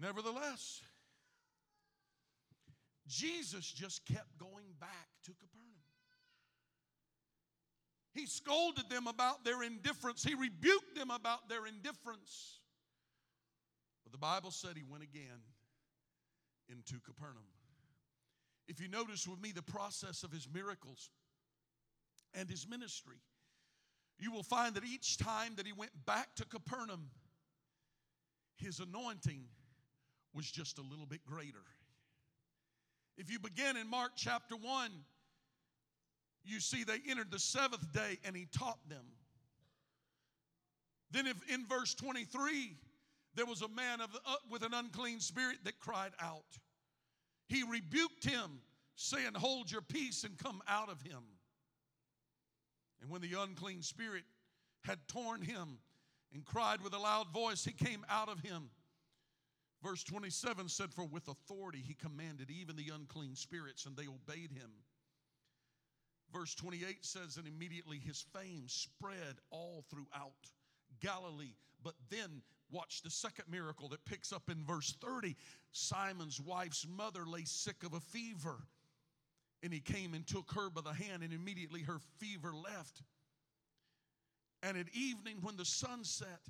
Nevertheless, 0.00 0.82
Jesus 3.08 3.70
just 3.70 4.04
kept 4.06 4.38
going 4.38 4.66
back 4.80 5.08
to 5.24 5.32
Capernaum. 5.32 5.64
He 8.12 8.26
scolded 8.26 8.88
them 8.88 9.06
about 9.06 9.44
their 9.44 9.62
indifference, 9.62 10.22
he 10.22 10.34
rebuked 10.34 10.94
them 10.94 11.10
about 11.10 11.48
their 11.48 11.66
indifference. 11.66 12.53
The 14.14 14.18
Bible 14.18 14.52
said 14.52 14.76
he 14.76 14.84
went 14.88 15.02
again 15.02 15.42
into 16.68 17.00
Capernaum. 17.00 17.42
If 18.68 18.80
you 18.80 18.86
notice 18.86 19.26
with 19.26 19.42
me 19.42 19.50
the 19.50 19.60
process 19.60 20.22
of 20.22 20.30
his 20.30 20.46
miracles 20.54 21.10
and 22.32 22.48
his 22.48 22.64
ministry, 22.68 23.16
you 24.20 24.30
will 24.30 24.44
find 24.44 24.76
that 24.76 24.84
each 24.84 25.18
time 25.18 25.56
that 25.56 25.66
he 25.66 25.72
went 25.72 25.90
back 26.06 26.32
to 26.36 26.44
Capernaum, 26.44 27.10
his 28.56 28.78
anointing 28.78 29.46
was 30.32 30.48
just 30.48 30.78
a 30.78 30.82
little 30.82 31.06
bit 31.06 31.26
greater. 31.26 31.64
If 33.18 33.32
you 33.32 33.40
begin 33.40 33.76
in 33.76 33.90
Mark 33.90 34.12
chapter 34.14 34.54
1, 34.54 34.92
you 36.44 36.60
see 36.60 36.84
they 36.84 37.00
entered 37.08 37.32
the 37.32 37.40
seventh 37.40 37.92
day 37.92 38.18
and 38.24 38.36
he 38.36 38.46
taught 38.56 38.78
them. 38.88 39.06
Then, 41.10 41.26
if 41.26 41.36
in 41.52 41.66
verse 41.66 41.94
23, 41.94 42.76
there 43.34 43.46
was 43.46 43.62
a 43.62 43.68
man 43.68 44.00
of, 44.00 44.14
uh, 44.26 44.36
with 44.50 44.62
an 44.62 44.74
unclean 44.74 45.20
spirit 45.20 45.58
that 45.64 45.78
cried 45.78 46.12
out. 46.20 46.58
He 47.48 47.62
rebuked 47.62 48.24
him, 48.24 48.60
saying, 48.96 49.34
Hold 49.34 49.70
your 49.70 49.82
peace 49.82 50.24
and 50.24 50.38
come 50.38 50.62
out 50.68 50.88
of 50.88 51.02
him. 51.02 51.22
And 53.00 53.10
when 53.10 53.20
the 53.20 53.34
unclean 53.38 53.82
spirit 53.82 54.24
had 54.82 54.98
torn 55.08 55.42
him 55.42 55.78
and 56.32 56.44
cried 56.44 56.80
with 56.80 56.94
a 56.94 56.98
loud 56.98 57.32
voice, 57.32 57.64
he 57.64 57.72
came 57.72 58.04
out 58.08 58.28
of 58.28 58.40
him. 58.40 58.70
Verse 59.82 60.02
27 60.04 60.68
said, 60.68 60.94
For 60.94 61.04
with 61.04 61.28
authority 61.28 61.82
he 61.86 61.94
commanded 61.94 62.50
even 62.50 62.76
the 62.76 62.90
unclean 62.94 63.34
spirits, 63.34 63.84
and 63.84 63.96
they 63.96 64.06
obeyed 64.06 64.50
him. 64.50 64.70
Verse 66.32 66.54
28 66.54 67.04
says, 67.04 67.36
And 67.36 67.46
immediately 67.46 67.98
his 67.98 68.24
fame 68.34 68.64
spread 68.66 69.36
all 69.50 69.84
throughout 69.90 70.32
Galilee. 71.00 71.54
But 71.82 71.94
then, 72.08 72.42
watch 72.74 73.02
the 73.02 73.10
second 73.10 73.44
miracle 73.48 73.88
that 73.88 74.04
picks 74.04 74.32
up 74.32 74.50
in 74.50 74.64
verse 74.64 74.94
30. 75.00 75.36
Simon's 75.72 76.40
wife's 76.40 76.86
mother 76.86 77.24
lay 77.24 77.44
sick 77.44 77.84
of 77.84 77.94
a 77.94 78.00
fever. 78.00 78.56
And 79.62 79.72
he 79.72 79.80
came 79.80 80.12
and 80.12 80.26
took 80.26 80.52
her 80.52 80.68
by 80.68 80.82
the 80.82 80.92
hand, 80.92 81.22
and 81.22 81.32
immediately 81.32 81.82
her 81.82 81.98
fever 82.18 82.52
left. 82.52 83.02
And 84.62 84.76
at 84.76 84.86
evening, 84.92 85.38
when 85.40 85.56
the 85.56 85.64
sun 85.64 86.04
set, 86.04 86.40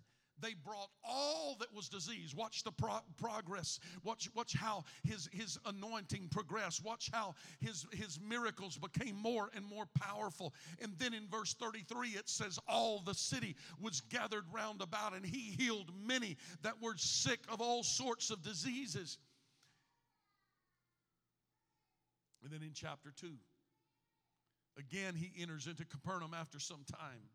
they 0.41 0.55
brought 0.55 0.91
all 1.03 1.57
that 1.61 1.73
was 1.75 1.89
disease. 1.89 2.35
Watch 2.35 2.65
the 2.65 2.73
pro- 2.73 3.01
progress. 3.17 3.79
Watch, 4.03 4.29
watch 4.35 4.55
how 4.55 4.85
his, 5.03 5.29
his 5.33 5.59
anointing 5.67 6.29
progressed. 6.31 6.85
Watch 6.85 7.11
how 7.13 7.35
his, 7.61 7.87
his 7.93 8.19
miracles 8.21 8.77
became 8.77 9.17
more 9.17 9.51
and 9.55 9.65
more 9.65 9.87
powerful. 9.99 10.53
And 10.83 10.93
then 10.99 11.15
in 11.15 11.29
verse 11.29 11.55
33, 11.55 12.11
it 12.11 12.29
says, 12.29 12.59
All 12.69 13.01
the 13.01 13.15
city 13.15 13.57
was 13.81 14.01
gathered 14.01 14.45
round 14.53 14.83
about, 14.83 15.15
and 15.15 15.25
he 15.25 15.55
healed 15.59 15.93
many 16.05 16.37
that 16.63 16.81
were 16.83 16.97
sick 16.97 17.41
of 17.49 17.61
all 17.61 17.83
sorts 17.83 18.31
of 18.31 18.43
diseases. 18.43 19.19
And 22.43 22.53
then 22.53 22.63
in 22.63 22.73
chapter 22.75 23.11
2, 23.19 23.29
again, 24.79 25.15
he 25.15 25.33
enters 25.41 25.67
into 25.67 25.85
Capernaum 25.87 26.35
after 26.35 26.59
some 26.59 26.85
time. 26.91 27.31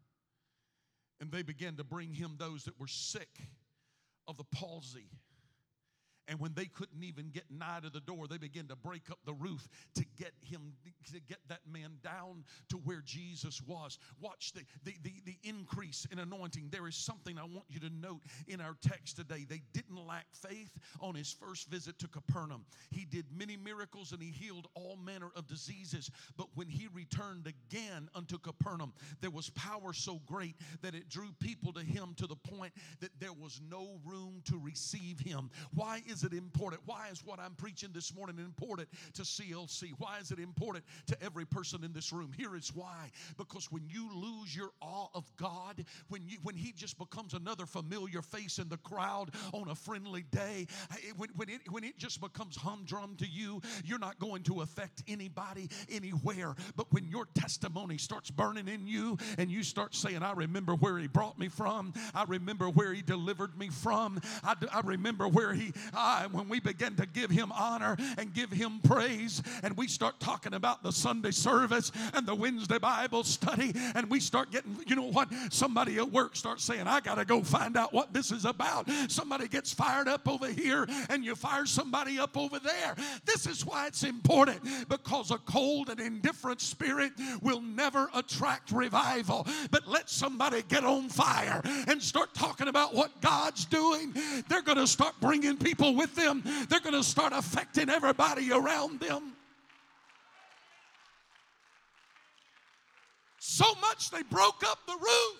And 1.22 1.32
they 1.32 1.44
began 1.44 1.76
to 1.76 1.84
bring 1.84 2.14
him 2.14 2.36
those 2.38 2.64
that 2.64 2.80
were 2.80 2.88
sick 2.88 3.40
of 4.28 4.38
the 4.38 4.46
palsy 4.46 5.10
and 6.30 6.40
when 6.40 6.54
they 6.54 6.66
couldn't 6.66 7.04
even 7.04 7.32
get 7.32 7.46
nigh 7.50 7.80
to 7.82 7.90
the 7.90 8.00
door, 8.00 8.28
they 8.28 8.38
began 8.38 8.68
to 8.68 8.76
break 8.76 9.10
up 9.10 9.18
the 9.26 9.34
roof 9.34 9.68
to 9.96 10.06
get 10.18 10.32
him, 10.42 10.74
to 11.12 11.20
get 11.28 11.40
that 11.48 11.62
man 11.72 11.98
down 12.04 12.44
to 12.70 12.78
where 12.78 13.02
Jesus 13.04 13.62
was. 13.66 13.98
Watch 14.22 14.54
the, 14.54 14.62
the, 14.84 14.94
the, 15.04 15.14
the 15.26 15.38
increase 15.44 16.06
in 16.12 16.20
anointing. 16.20 16.70
There 16.72 16.88
is 16.88 16.96
something 16.96 17.40
I 17.40 17.44
want 17.44 17.66
you 17.68 17.80
to 17.80 17.90
note 17.90 18.22
in 18.48 18.62
our 18.62 18.76
text 18.82 19.16
today. 19.18 19.46
They 19.50 19.64
didn't 19.74 20.06
lack 20.08 20.28
faith 20.32 20.78
on 21.02 21.16
his 21.16 21.32
first 21.32 21.68
visit 21.70 21.98
to 22.00 22.08
Capernaum. 22.08 22.64
He 22.92 23.06
did 23.06 23.26
many 23.36 23.58
miracles 23.58 24.12
and 24.12 24.22
he 24.22 24.30
healed 24.30 24.68
all 24.76 24.98
manner 24.98 25.32
of 25.36 25.48
diseases. 25.48 26.12
But 26.38 26.48
when 26.54 26.70
he 26.70 26.88
returned 26.94 27.48
again 27.48 28.08
unto 28.14 28.38
Capernaum, 28.38 28.94
there 29.20 29.32
was 29.32 29.50
power 29.52 29.94
so 29.94 30.22
great 30.28 30.56
that 30.82 30.94
it 30.94 31.10
drew 31.10 31.30
people 31.40 31.74
to 31.74 31.82
him 31.82 32.14
to 32.18 32.28
the 32.28 32.36
point 32.36 32.74
that 33.00 33.20
there 33.20 33.34
was 33.34 33.60
no 33.68 34.00
room 34.06 34.44
to 34.46 34.60
receive 34.60 35.20
him. 35.20 35.50
Why 35.74 36.04
is 36.08 36.19
is 36.20 36.24
it 36.26 36.34
important? 36.34 36.82
Why 36.86 37.08
is 37.12 37.26
what 37.26 37.40
I'm 37.40 37.54
preaching 37.56 37.92
this 37.94 38.14
morning 38.14 38.40
important 38.40 38.90
to 39.14 39.22
CLC? 39.22 39.94
Why 40.00 40.18
is 40.20 40.32
it 40.32 40.40
important 40.40 40.84
to 41.08 41.24
every 41.24 41.46
person 41.46 41.84
in 41.86 41.94
this 41.94 42.12
room? 42.12 42.32
Here 42.38 42.56
is 42.58 42.76
why. 42.76 43.10
Because 43.38 43.72
when 43.72 43.84
you 43.88 44.10
lose 44.14 44.54
your 44.54 44.72
awe 44.82 45.08
of 45.14 45.24
God, 45.38 45.86
when 46.10 46.28
you 46.28 46.38
when 46.44 46.56
He 46.56 46.74
just 46.74 46.98
becomes 46.98 47.34
another 47.34 47.66
familiar 47.66 48.22
face 48.22 48.60
in 48.60 48.68
the 48.68 48.78
crowd 48.78 49.32
on 49.54 49.70
a 49.70 49.76
friendly 49.76 50.24
day, 50.32 50.68
when, 51.16 51.30
when 51.38 51.50
it 51.50 51.62
when 51.72 51.86
it 51.86 51.98
just 51.98 52.20
becomes 52.20 52.58
humdrum 52.58 53.16
to 53.18 53.26
you, 53.26 53.62
you're 53.86 54.00
not 54.00 54.20
going 54.20 54.44
to 54.44 54.62
affect 54.62 55.04
anybody 55.08 55.70
anywhere. 55.90 56.56
But 56.76 56.92
when 56.92 57.08
your 57.08 57.28
testimony 57.34 57.98
starts 57.98 58.30
burning 58.30 58.68
in 58.68 58.88
you 58.88 59.18
and 59.38 59.50
you 59.50 59.64
start 59.64 59.96
saying, 59.96 60.22
I 60.22 60.34
remember 60.34 60.76
where 60.76 60.98
He 60.98 61.08
brought 61.08 61.40
me 61.40 61.48
from, 61.48 61.94
I 62.14 62.26
remember 62.26 62.70
where 62.70 62.94
He 62.94 63.02
delivered 63.02 63.58
me 63.58 63.70
from, 63.70 64.20
I, 64.44 64.56
I 64.74 64.82
remember 64.82 65.26
where 65.30 65.54
He 65.54 65.72
time 66.00 66.32
when 66.32 66.48
we 66.48 66.60
begin 66.62 66.96
to 66.96 67.06
give 67.06 67.30
Him 67.30 67.52
honor 67.52 67.98
and 68.18 68.34
give 68.34 68.52
Him 68.52 68.80
praise, 68.84 69.42
and 69.64 69.76
we 69.76 69.88
start 69.88 70.20
talking 70.20 70.54
about 70.54 70.82
the 70.82 70.92
Sunday 70.92 71.32
service 71.32 71.92
and 72.14 72.26
the 72.26 72.36
Wednesday 72.36 72.78
Bible 72.78 73.24
study, 73.26 73.74
and 73.96 74.10
we 74.10 74.22
start 74.22 74.50
getting, 74.50 74.78
you 74.88 74.96
know 74.96 75.12
what? 75.12 75.28
Somebody 75.50 75.98
at 75.98 76.10
work 76.10 76.38
starts 76.38 76.64
saying, 76.64 76.88
I 76.88 77.02
got 77.02 77.16
to 77.16 77.26
go 77.26 77.44
find 77.44 77.76
out 77.76 77.92
what 77.92 78.14
this 78.14 78.32
is 78.32 78.46
about. 78.46 78.90
Somebody 79.10 79.50
gets 79.50 79.74
fired 79.74 80.08
up 80.08 80.28
over 80.28 80.48
here, 80.48 80.88
and 81.10 81.26
you 81.26 81.36
fire 81.36 81.66
somebody 81.66 82.18
up 82.18 82.38
over 82.38 82.60
there. 82.60 82.96
This 83.26 83.46
is 83.46 83.66
why 83.66 83.88
it's 83.88 84.04
important 84.04 84.62
because 84.88 85.32
a 85.32 85.38
cold 85.40 85.90
and 85.90 86.00
indifferent 86.00 86.62
spirit 86.62 87.12
will 87.42 87.62
never 87.62 88.10
attract 88.14 88.72
revival. 88.72 89.46
But 89.70 89.88
let 89.88 90.10
somebody 90.10 90.64
get 90.70 90.86
on 90.86 91.10
fire 91.10 91.62
and 91.88 92.02
start 92.02 92.34
talking 92.34 92.70
about 92.70 92.94
what 92.94 93.20
God's 93.20 93.66
doing. 93.66 94.14
They're 94.48 94.62
going 94.62 94.78
to 94.78 94.88
start 94.88 95.16
bringing 95.20 95.58
people 95.58 95.89
with 95.96 96.16
them, 96.16 96.44
they're 96.70 96.80
going 96.80 96.96
to 96.96 97.04
start 97.04 97.34
affecting 97.36 97.90
everybody 97.90 98.52
around 98.52 99.00
them. 99.00 99.34
So 103.40 103.66
much 103.82 104.12
they 104.12 104.24
broke 104.24 104.64
up 104.66 104.80
the 104.86 104.94
roof. 104.94 105.40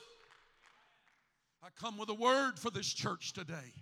I 1.64 1.68
come 1.80 1.98
with 1.98 2.10
a 2.10 2.14
word 2.14 2.58
for 2.58 2.70
this 2.72 2.88
church 2.88 3.34
today. 3.34 3.74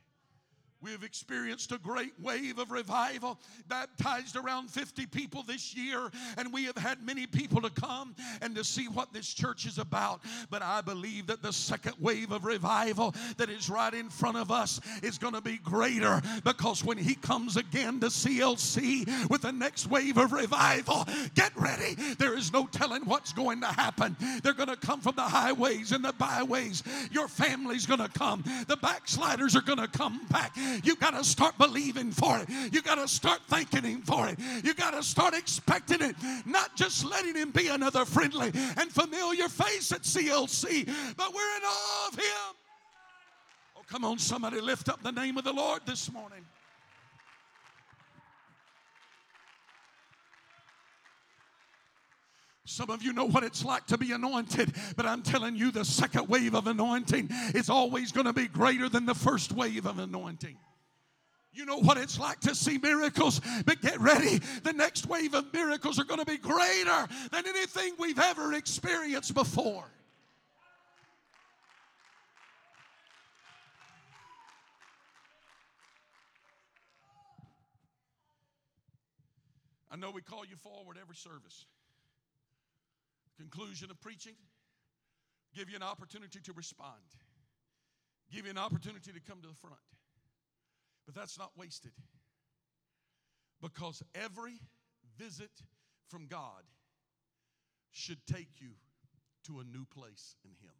We 0.80 0.92
have 0.92 1.04
experienced 1.04 1.72
a 1.72 1.80
great 1.80 2.13
wave 2.22 2.60
of 2.60 2.70
revival, 2.70 3.40
baptized 3.68 4.36
around 4.36 4.70
50 4.70 5.08
people 5.08 5.42
this 5.42 5.76
year, 5.76 6.12
and 6.38 6.54
we 6.54 6.66
have 6.66 6.78
had 6.78 7.04
many 7.04 7.26
people 7.26 7.62
to 7.62 7.72
come 7.72 8.16
and 8.42 8.56
to 8.56 8.63
see 8.63 8.88
what 8.88 9.12
this 9.12 9.34
church 9.34 9.66
is 9.66 9.80
about. 9.80 10.22
But 10.52 10.62
I 10.62 10.82
believe 10.82 11.28
that 11.28 11.42
the 11.42 11.52
second 11.52 11.96
wave 12.00 12.32
of 12.32 12.46
revival 12.46 13.16
that 13.38 13.50
is 13.50 13.72
right 13.72 13.94
in 13.94 14.10
front 14.10 14.38
of 14.38 14.52
us 14.52 14.80
is 15.02 15.18
going 15.18 15.34
to 15.34 15.42
be 15.42 15.58
greater 15.58 16.22
because 16.44 16.84
when 16.84 17.00
He 17.00 17.16
comes 17.16 17.58
again 17.58 18.00
to 18.02 18.08
CLC 18.08 19.30
with 19.32 19.42
the 19.42 19.52
next 19.52 19.88
wave 19.88 20.18
of 20.18 20.32
revival, 20.32 21.08
get 21.34 21.52
ready. 21.56 21.96
There 22.20 22.38
is 22.38 22.54
no 22.54 22.68
telling 22.68 23.04
what's 23.06 23.34
going 23.34 23.62
to 23.62 23.68
happen. 23.68 24.16
They're 24.44 24.54
going 24.54 24.70
to 24.70 24.78
come 24.78 25.02
from 25.02 25.16
the 25.16 25.24
highways 25.24 25.92
and 25.92 26.06
the 26.06 26.13
byways. 26.13 26.84
Your 27.12 27.28
family's 27.28 27.88
going 27.88 28.00
to 28.00 28.10
come, 28.10 28.44
the 28.68 28.78
backsliders 28.78 29.56
are 29.56 29.62
going 29.62 29.80
to 29.80 29.88
come 29.88 30.24
back. 30.28 30.56
You 30.84 30.95
got 30.95 31.12
to 31.12 31.23
start 31.23 31.58
believing 31.58 32.12
for 32.12 32.39
it. 32.39 32.49
You 32.71 32.82
got 32.82 32.95
to 32.95 33.08
start 33.08 33.41
thanking 33.47 33.84
Him 33.84 34.01
for 34.01 34.27
it. 34.27 34.39
You 34.63 34.73
got 34.73 34.91
to 34.91 35.03
start 35.03 35.34
expecting 35.34 36.01
it, 36.01 36.15
not 36.45 36.75
just 36.75 37.06
letting 37.06 37.36
Him 37.36 37.51
be 37.51 37.67
another 37.67 38.06
friendly 38.06 38.51
and 38.77 38.91
familiar 38.91 39.47
face 39.47 39.91
at 39.91 40.01
CLC, 40.01 40.86
but 41.15 41.34
we're 41.34 41.56
in 41.58 41.63
awe 41.63 42.08
of 42.08 42.15
Him. 42.15 42.56
Oh, 43.77 43.82
come 43.88 44.06
on, 44.06 44.17
somebody 44.17 44.62
lift 44.62 44.89
up 44.89 45.01
the 45.03 45.12
name 45.12 45.38
of 45.38 45.43
the 45.43 45.53
Lord 45.53 45.82
this 45.86 46.12
morning. 46.12 46.45
Some 52.69 52.89
of 52.89 53.01
you 53.01 53.13
know 53.13 53.23
what 53.23 53.45
it's 53.45 53.63
like 53.63 53.86
to 53.88 53.97
be 53.97 54.12
anointed, 54.12 54.73
but 54.97 55.06
I'm 55.06 55.21
telling 55.21 55.56
you, 55.56 55.71
the 55.71 55.86
second 55.86 56.27
wave 56.27 56.53
of 56.53 56.67
anointing 56.67 57.30
is 57.56 57.69
always 57.69 58.12
going 58.12 58.25
to 58.25 58.34
be 58.34 58.49
greater 58.49 58.89
than 58.89 59.06
the 59.06 59.15
first 59.15 59.53
wave 59.53 59.86
of 59.86 59.99
anointing. 59.99 60.58
You 61.53 61.65
know 61.65 61.80
what 61.80 61.97
it's 61.97 62.19
like 62.19 62.41
to 62.41 62.53
see 62.53 62.77
miracles, 62.77 63.39
but 63.65 63.82
get 63.82 63.97
ready. 64.01 64.39
The 64.63 64.73
next 64.73 65.08
wave 65.08 65.34
of 65.34 65.51
miracles 65.53 65.97
are 65.97 66.03
going 66.03 66.19
to 66.19 66.25
be 66.25 66.38
greater 66.38 67.08
than 67.32 67.47
anything 67.47 67.93
we've 67.97 68.19
ever 68.19 68.53
experienced 68.53 69.34
before. 69.34 69.86
I 79.89 79.95
know 79.95 80.11
we 80.11 80.22
call 80.22 80.45
you 80.45 80.57
forward 80.57 80.97
every 81.01 81.15
service. 81.15 81.65
Conclusion 83.38 83.92
of 83.92 84.02
preaching, 84.02 84.34
give 85.56 85.70
you 85.70 85.76
an 85.76 85.84
opportunity 85.84 86.40
to 86.40 86.54
respond, 86.54 87.04
give 88.32 88.46
you 88.46 88.52
an 88.52 88.58
opportunity 88.58 89.12
to 89.12 89.20
come 89.20 89.42
to 89.42 89.48
the 89.48 89.54
front. 89.54 89.76
But 91.06 91.16
that's 91.16 91.38
not 91.38 91.52
wasted 91.56 91.92
because 93.62 94.04
every 94.16 94.60
visit 95.18 95.52
from 96.10 96.28
God 96.28 96.64
should 97.92 98.26
take 98.28 98.60
you 98.60 98.72
to 99.46 99.60
a 99.60 99.64
new 99.64 99.86
place 99.86 100.36
in 100.44 100.52
Him. 100.52 100.74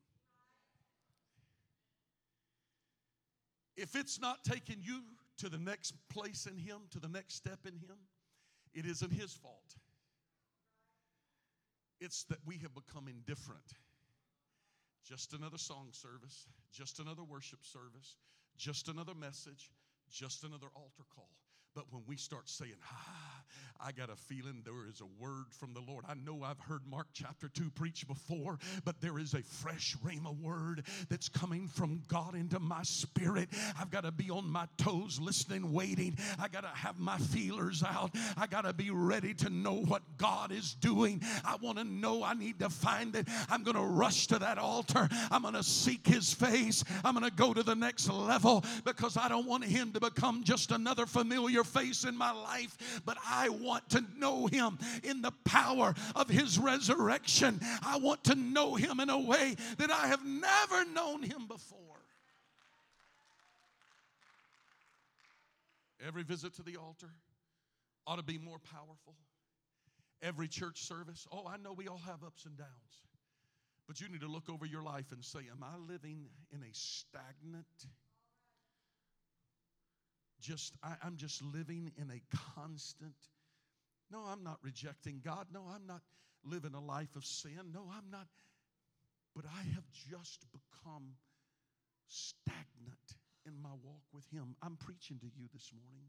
If 3.76 3.96
it's 3.96 4.20
not 4.20 4.44
taking 4.44 4.78
you 4.82 5.02
to 5.38 5.50
the 5.50 5.58
next 5.58 5.94
place 6.10 6.48
in 6.48 6.58
Him, 6.58 6.82
to 6.92 7.00
the 7.00 7.08
next 7.08 7.36
step 7.36 7.60
in 7.66 7.74
Him, 7.74 7.98
it 8.74 8.86
isn't 8.86 9.14
His 9.14 9.34
fault. 9.34 9.76
It's 12.00 12.24
that 12.26 12.40
we 12.46 12.58
have 12.60 12.74
become 12.76 13.08
indifferent. 13.08 13.74
Just 15.06 15.34
another 15.34 15.58
song 15.58 15.90
service, 15.92 16.48
just 16.72 17.00
another 17.00 17.24
worship 17.24 17.64
service, 17.64 18.18
just 18.58 18.90
another 18.90 19.16
message, 19.16 19.72
just 20.12 20.44
another 20.44 20.68
altar 20.76 21.04
call. 21.16 21.30
But 21.78 21.86
when 21.94 22.02
we 22.08 22.16
start 22.18 22.50
saying, 22.50 22.74
ah, 22.92 23.38
I 23.80 23.92
got 23.92 24.10
a 24.10 24.16
feeling 24.16 24.62
there 24.66 24.88
is 24.90 25.02
a 25.02 25.24
word 25.24 25.46
from 25.52 25.74
the 25.74 25.82
Lord. 25.88 26.06
I 26.08 26.16
know 26.16 26.44
I've 26.44 26.60
heard 26.60 26.82
Mark 26.90 27.08
chapter 27.14 27.48
2 27.50 27.70
preach 27.72 28.08
before, 28.08 28.58
but 28.84 29.00
there 29.02 29.20
is 29.20 29.34
a 29.34 29.42
fresh 29.44 29.96
rhema 30.04 30.36
word 30.42 30.84
that's 31.10 31.30
coming 31.30 31.68
from 31.68 32.02
God 32.08 32.36
into 32.36 32.60
my 32.60 32.82
spirit. 32.84 33.50
I've 33.80 33.92
got 33.92 34.04
to 34.04 34.12
be 34.12 34.30
on 34.30 34.50
my 34.50 34.68
toes, 34.78 35.20
listening, 35.22 35.72
waiting. 35.72 36.18
I 36.40 36.48
got 36.48 36.62
to 36.62 36.70
have 36.70 37.00
my 37.00 37.18
feelers 37.18 37.84
out. 37.84 38.12
I 38.36 38.48
got 38.48 38.62
to 38.62 38.74
be 38.74 38.90
ready 38.90 39.34
to 39.36 39.50
know 39.50 39.76
what 39.76 40.02
God 40.18 40.52
is 40.52 40.74
doing. 40.74 41.22
I 41.46 41.58
want 41.62 41.78
to 41.78 41.84
know, 41.84 42.24
I 42.24 42.34
need 42.34 42.60
to 42.60 42.70
find 42.70 43.16
it. 43.16 43.28
I'm 43.50 43.64
going 43.64 43.78
to 43.78 43.84
rush 43.84 44.28
to 44.28 44.40
that 44.40 44.58
altar. 44.58 45.08
I'm 45.30 45.44
going 45.44 45.54
to 45.54 45.64
seek 45.64 46.08
His 46.08 46.34
face. 46.34 46.84
I'm 47.04 47.14
going 47.14 47.30
to 47.30 47.36
go 47.36 47.54
to 47.54 47.64
the 47.64 47.76
next 47.76 48.10
level 48.10 48.64
because 48.86 49.18
I 49.18 49.28
don't 49.28 49.48
want 49.48 49.66
Him 49.66 49.92
to 49.92 50.00
become 50.00 50.44
just 50.44 50.72
another 50.72 51.06
familiar 51.06 51.64
face 51.68 52.04
in 52.04 52.16
my 52.16 52.32
life, 52.32 53.02
but 53.06 53.18
I 53.26 53.50
want 53.50 53.90
to 53.90 54.04
know 54.18 54.48
Him 54.48 54.78
in 55.04 55.22
the 55.22 55.32
power 55.46 55.94
of 56.16 56.30
His 56.30 56.58
resurrection. 56.58 57.60
I 57.84 57.98
want 57.98 58.24
to 58.26 58.36
know 58.36 58.76
Him 58.76 59.00
in 59.00 59.10
a 59.10 59.20
way 59.20 59.56
that 59.78 59.92
I 59.92 60.08
have 60.08 60.26
never 60.26 60.86
known 60.86 61.24
Him 61.24 61.48
before. 61.48 61.80
Every 66.06 66.24
visit 66.24 66.54
to 66.56 66.64
the 66.64 66.78
altar 66.78 67.10
ought 68.06 68.18
to 68.18 68.24
be 68.24 68.38
more 68.38 68.60
powerful. 68.60 69.16
Every 70.22 70.48
church 70.48 70.82
service, 70.82 71.28
oh, 71.32 71.46
I 71.48 71.58
know 71.58 71.74
we 71.74 71.88
all 71.88 72.02
have 72.06 72.24
ups 72.24 72.46
and 72.46 72.58
downs. 72.58 72.70
But 73.88 74.02
you 74.02 74.10
need 74.10 74.22
to 74.22 74.28
look 74.28 74.50
over 74.50 74.66
your 74.66 74.84
life 74.84 75.12
and 75.12 75.24
say, 75.24 75.40
Am 75.52 75.64
I 75.64 75.78
living 75.92 76.26
in 76.52 76.62
a 76.62 76.74
stagnant, 76.74 77.66
just, 80.48 80.76
I, 80.82 80.94
I'm 81.04 81.18
just 81.18 81.44
living 81.44 81.92
in 81.98 82.10
a 82.10 82.22
constant, 82.56 83.16
no, 84.12 84.20
I'm 84.20 84.44
not 84.44 84.60
rejecting 84.64 85.22
God. 85.24 85.48
No, 85.54 85.66
I'm 85.74 85.86
not 85.86 86.02
living 86.46 86.74
a 86.74 86.80
life 86.80 87.16
of 87.16 87.26
sin. 87.26 87.60
No, 87.74 87.92
I'm 87.92 88.10
not. 88.10 88.28
But 89.36 89.46
I 89.46 89.62
have 89.76 89.84
just 90.10 90.46
become 90.52 91.16
stagnant 92.08 93.18
in 93.46 93.62
my 93.62 93.74
walk 93.84 94.04
with 94.14 94.26
Him. 94.32 94.56
I'm 94.62 94.78
preaching 94.78 95.20
to 95.20 95.26
you 95.26 95.48
this 95.54 95.72
morning. 95.76 96.08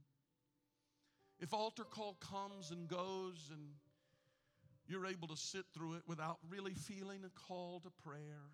If 1.40 1.52
altar 1.52 1.84
call 1.84 2.16
comes 2.20 2.70
and 2.70 2.88
goes 2.88 3.50
and 3.52 3.60
you're 4.86 5.06
able 5.06 5.28
to 5.28 5.36
sit 5.36 5.64
through 5.74 5.94
it 5.94 6.02
without 6.06 6.38
really 6.48 6.74
feeling 6.74 7.20
a 7.24 7.48
call 7.48 7.80
to 7.80 7.90
prayer, 8.02 8.50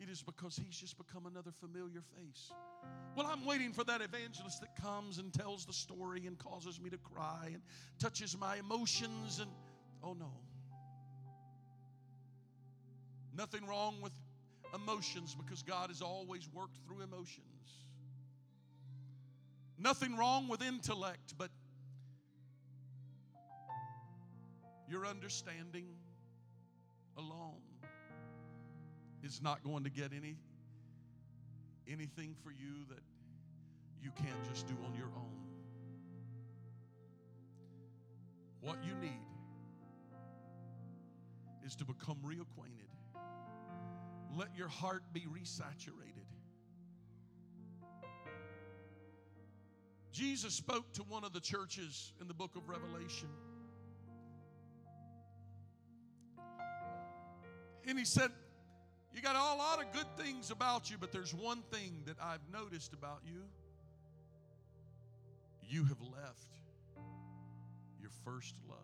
it 0.00 0.08
is 0.08 0.22
because 0.22 0.56
he's 0.56 0.76
just 0.76 0.98
become 0.98 1.26
another 1.26 1.50
familiar 1.60 2.02
face. 2.16 2.52
Well, 3.16 3.26
I'm 3.26 3.44
waiting 3.44 3.72
for 3.72 3.84
that 3.84 4.00
evangelist 4.00 4.60
that 4.60 4.74
comes 4.82 5.18
and 5.18 5.32
tells 5.32 5.64
the 5.64 5.72
story 5.72 6.26
and 6.26 6.38
causes 6.38 6.80
me 6.80 6.90
to 6.90 6.98
cry 6.98 7.50
and 7.52 7.62
touches 7.98 8.36
my 8.38 8.56
emotions 8.56 9.38
and 9.40 9.50
oh 10.02 10.14
no. 10.14 10.32
Nothing 13.36 13.66
wrong 13.66 13.96
with 14.02 14.12
emotions 14.74 15.34
because 15.34 15.62
God 15.62 15.90
has 15.90 16.02
always 16.02 16.48
worked 16.52 16.78
through 16.86 17.02
emotions. 17.02 17.40
Nothing 19.78 20.16
wrong 20.16 20.48
with 20.48 20.62
intellect, 20.62 21.34
but 21.36 21.50
your 24.88 25.06
understanding 25.06 25.86
alone 27.16 27.73
is 29.24 29.40
not 29.42 29.64
going 29.64 29.84
to 29.84 29.90
get 29.90 30.12
any 30.16 30.36
anything 31.88 32.34
for 32.42 32.50
you 32.50 32.84
that 32.88 33.00
you 34.02 34.10
can't 34.16 34.44
just 34.52 34.66
do 34.66 34.74
on 34.86 34.94
your 34.94 35.08
own. 35.16 35.44
What 38.60 38.78
you 38.84 38.94
need 38.94 39.20
is 41.64 41.74
to 41.76 41.84
become 41.84 42.18
reacquainted. 42.24 42.88
Let 44.36 44.48
your 44.56 44.68
heart 44.68 45.02
be 45.12 45.20
resaturated. 45.20 46.24
Jesus 50.12 50.54
spoke 50.54 50.92
to 50.94 51.02
one 51.02 51.24
of 51.24 51.32
the 51.32 51.40
churches 51.40 52.12
in 52.20 52.28
the 52.28 52.34
book 52.34 52.56
of 52.56 52.68
Revelation. 52.68 53.28
And 57.86 57.98
he 57.98 58.04
said, 58.04 58.30
You 59.14 59.22
got 59.22 59.36
a 59.36 59.56
lot 59.56 59.80
of 59.80 59.92
good 59.92 60.08
things 60.16 60.50
about 60.50 60.90
you, 60.90 60.96
but 60.98 61.12
there's 61.12 61.32
one 61.32 61.62
thing 61.70 62.02
that 62.06 62.16
I've 62.20 62.40
noticed 62.52 62.92
about 62.92 63.20
you. 63.24 63.42
You 65.62 65.84
have 65.84 66.00
left 66.00 66.58
your 68.00 68.10
first 68.24 68.56
love. 68.68 68.78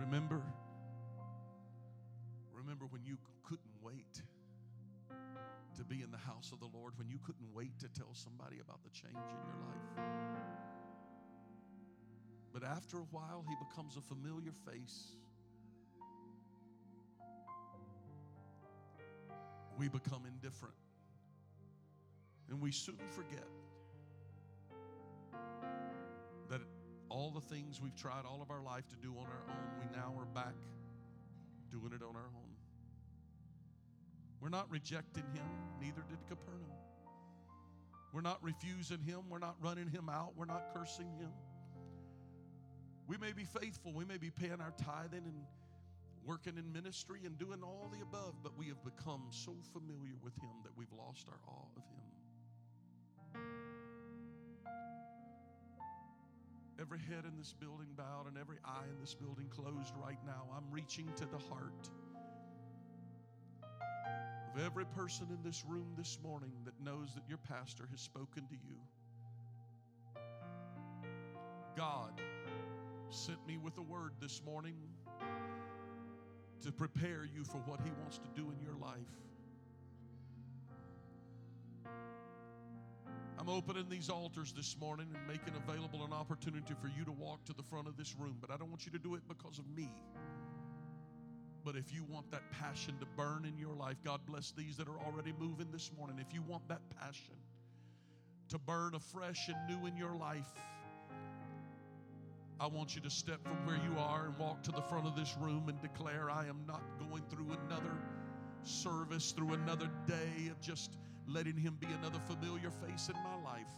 Remember, 0.00 0.40
remember 2.54 2.86
when 2.86 3.04
you 3.04 3.18
couldn't 3.42 3.64
wait 3.82 4.22
to 5.76 5.84
be 5.84 6.02
in 6.02 6.10
the 6.10 6.16
house 6.16 6.52
of 6.52 6.60
the 6.60 6.68
Lord, 6.74 6.94
when 6.96 7.08
you 7.08 7.18
couldn't 7.18 7.52
wait 7.52 7.78
to 7.80 7.88
tell 7.88 8.14
somebody 8.14 8.60
about 8.60 8.82
the 8.82 8.90
change 8.90 9.12
in 9.12 9.46
your 9.46 9.58
life. 9.66 10.77
But 12.52 12.64
after 12.64 12.98
a 12.98 13.06
while, 13.10 13.44
he 13.48 13.54
becomes 13.68 13.96
a 13.96 14.00
familiar 14.00 14.52
face. 14.70 15.12
We 19.78 19.88
become 19.88 20.24
indifferent. 20.26 20.74
And 22.48 22.60
we 22.60 22.72
soon 22.72 22.98
forget 23.14 23.46
that 26.48 26.60
all 27.10 27.30
the 27.30 27.40
things 27.40 27.80
we've 27.80 27.94
tried 27.94 28.24
all 28.24 28.40
of 28.42 28.50
our 28.50 28.62
life 28.62 28.88
to 28.88 28.96
do 28.96 29.10
on 29.18 29.26
our 29.26 29.42
own, 29.48 29.80
we 29.80 29.96
now 29.96 30.14
are 30.18 30.26
back 30.26 30.54
doing 31.70 31.92
it 31.92 32.02
on 32.02 32.16
our 32.16 32.30
own. 32.34 32.48
We're 34.40 34.48
not 34.48 34.70
rejecting 34.70 35.24
him, 35.34 35.46
neither 35.80 36.02
did 36.08 36.18
Capernaum. 36.28 36.70
We're 38.12 38.22
not 38.22 38.42
refusing 38.42 39.02
him, 39.02 39.20
we're 39.28 39.38
not 39.38 39.56
running 39.60 39.88
him 39.88 40.08
out, 40.08 40.32
we're 40.36 40.46
not 40.46 40.74
cursing 40.74 41.10
him. 41.18 41.30
We 43.08 43.16
may 43.16 43.32
be 43.32 43.44
faithful, 43.44 43.92
we 43.94 44.04
may 44.04 44.18
be 44.18 44.30
paying 44.30 44.60
our 44.60 44.74
tithing 44.84 45.24
and 45.24 45.46
working 46.26 46.58
in 46.58 46.72
ministry 46.74 47.20
and 47.24 47.38
doing 47.38 47.62
all 47.62 47.90
the 47.90 48.02
above, 48.02 48.34
but 48.42 48.52
we 48.58 48.66
have 48.66 48.84
become 48.84 49.22
so 49.30 49.56
familiar 49.72 50.14
with 50.22 50.36
him 50.36 50.50
that 50.62 50.72
we've 50.76 50.92
lost 50.92 51.26
our 51.30 51.40
awe 51.48 51.68
of 51.74 51.82
him. 51.82 51.98
Every 56.78 56.98
head 56.98 57.24
in 57.24 57.36
this 57.38 57.54
building 57.58 57.88
bowed 57.96 58.26
and 58.28 58.36
every 58.36 58.58
eye 58.62 58.84
in 58.92 59.00
this 59.00 59.14
building 59.14 59.48
closed 59.48 59.94
right 59.96 60.18
now. 60.26 60.46
I'm 60.54 60.70
reaching 60.70 61.10
to 61.16 61.24
the 61.24 61.38
heart 61.38 61.88
of 64.54 64.60
every 64.62 64.84
person 64.84 65.28
in 65.30 65.42
this 65.42 65.64
room 65.66 65.94
this 65.96 66.18
morning 66.22 66.52
that 66.66 66.74
knows 66.84 67.14
that 67.14 67.22
your 67.26 67.38
pastor 67.38 67.88
has 67.90 68.00
spoken 68.00 68.46
to 68.48 68.54
you. 68.54 68.76
God 71.74 72.12
sent 73.28 73.46
me 73.46 73.58
with 73.58 73.76
a 73.76 73.82
word 73.82 74.12
this 74.22 74.40
morning 74.46 74.74
to 76.64 76.72
prepare 76.72 77.26
you 77.26 77.44
for 77.44 77.58
what 77.66 77.80
He 77.82 77.90
wants 78.00 78.18
to 78.18 78.28
do 78.34 78.50
in 78.50 78.58
your 78.64 78.76
life. 78.80 78.96
I'm 83.38 83.48
opening 83.50 83.88
these 83.90 84.10
altars 84.10 84.52
this 84.52 84.76
morning 84.80 85.08
and 85.14 85.26
making 85.28 85.54
available 85.56 86.04
an 86.04 86.12
opportunity 86.12 86.74
for 86.80 86.88
you 86.88 87.04
to 87.04 87.12
walk 87.12 87.44
to 87.46 87.54
the 87.54 87.62
front 87.64 87.88
of 87.88 87.96
this 87.98 88.16
room, 88.18 88.38
but 88.40 88.50
I 88.50 88.56
don't 88.56 88.70
want 88.70 88.86
you 88.86 88.92
to 88.92 88.98
do 88.98 89.14
it 89.16 89.22
because 89.28 89.58
of 89.58 89.66
me 89.76 89.90
But 91.64 91.76
if 91.76 91.92
you 91.94 92.04
want 92.04 92.30
that 92.30 92.50
passion 92.52 92.98
to 93.00 93.06
burn 93.16 93.44
in 93.44 93.58
your 93.58 93.74
life, 93.74 93.96
God 94.04 94.20
bless 94.26 94.52
these 94.52 94.76
that 94.78 94.88
are 94.88 94.98
already 95.06 95.34
moving 95.38 95.68
this 95.72 95.90
morning. 95.96 96.18
If 96.18 96.34
you 96.34 96.42
want 96.42 96.66
that 96.68 96.80
passion 97.00 97.36
to 98.50 98.58
burn 98.58 98.94
afresh 98.94 99.48
and 99.48 99.58
new 99.68 99.86
in 99.86 99.96
your 99.96 100.16
life, 100.16 100.52
I 102.60 102.66
want 102.66 102.96
you 102.96 103.00
to 103.02 103.10
step 103.10 103.42
from 103.44 103.64
where 103.64 103.76
you 103.76 103.98
are 103.98 104.26
and 104.26 104.38
walk 104.38 104.62
to 104.64 104.72
the 104.72 104.82
front 104.82 105.06
of 105.06 105.14
this 105.14 105.36
room 105.40 105.68
and 105.68 105.80
declare, 105.80 106.28
I 106.28 106.46
am 106.46 106.60
not 106.66 106.82
going 106.98 107.22
through 107.30 107.56
another 107.66 107.94
service, 108.62 109.30
through 109.30 109.54
another 109.54 109.88
day 110.06 110.48
of 110.50 110.60
just 110.60 110.96
letting 111.28 111.56
Him 111.56 111.76
be 111.78 111.86
another 111.86 112.18
familiar 112.26 112.70
face 112.70 113.08
in 113.08 113.14
my 113.22 113.36
life. 113.48 113.68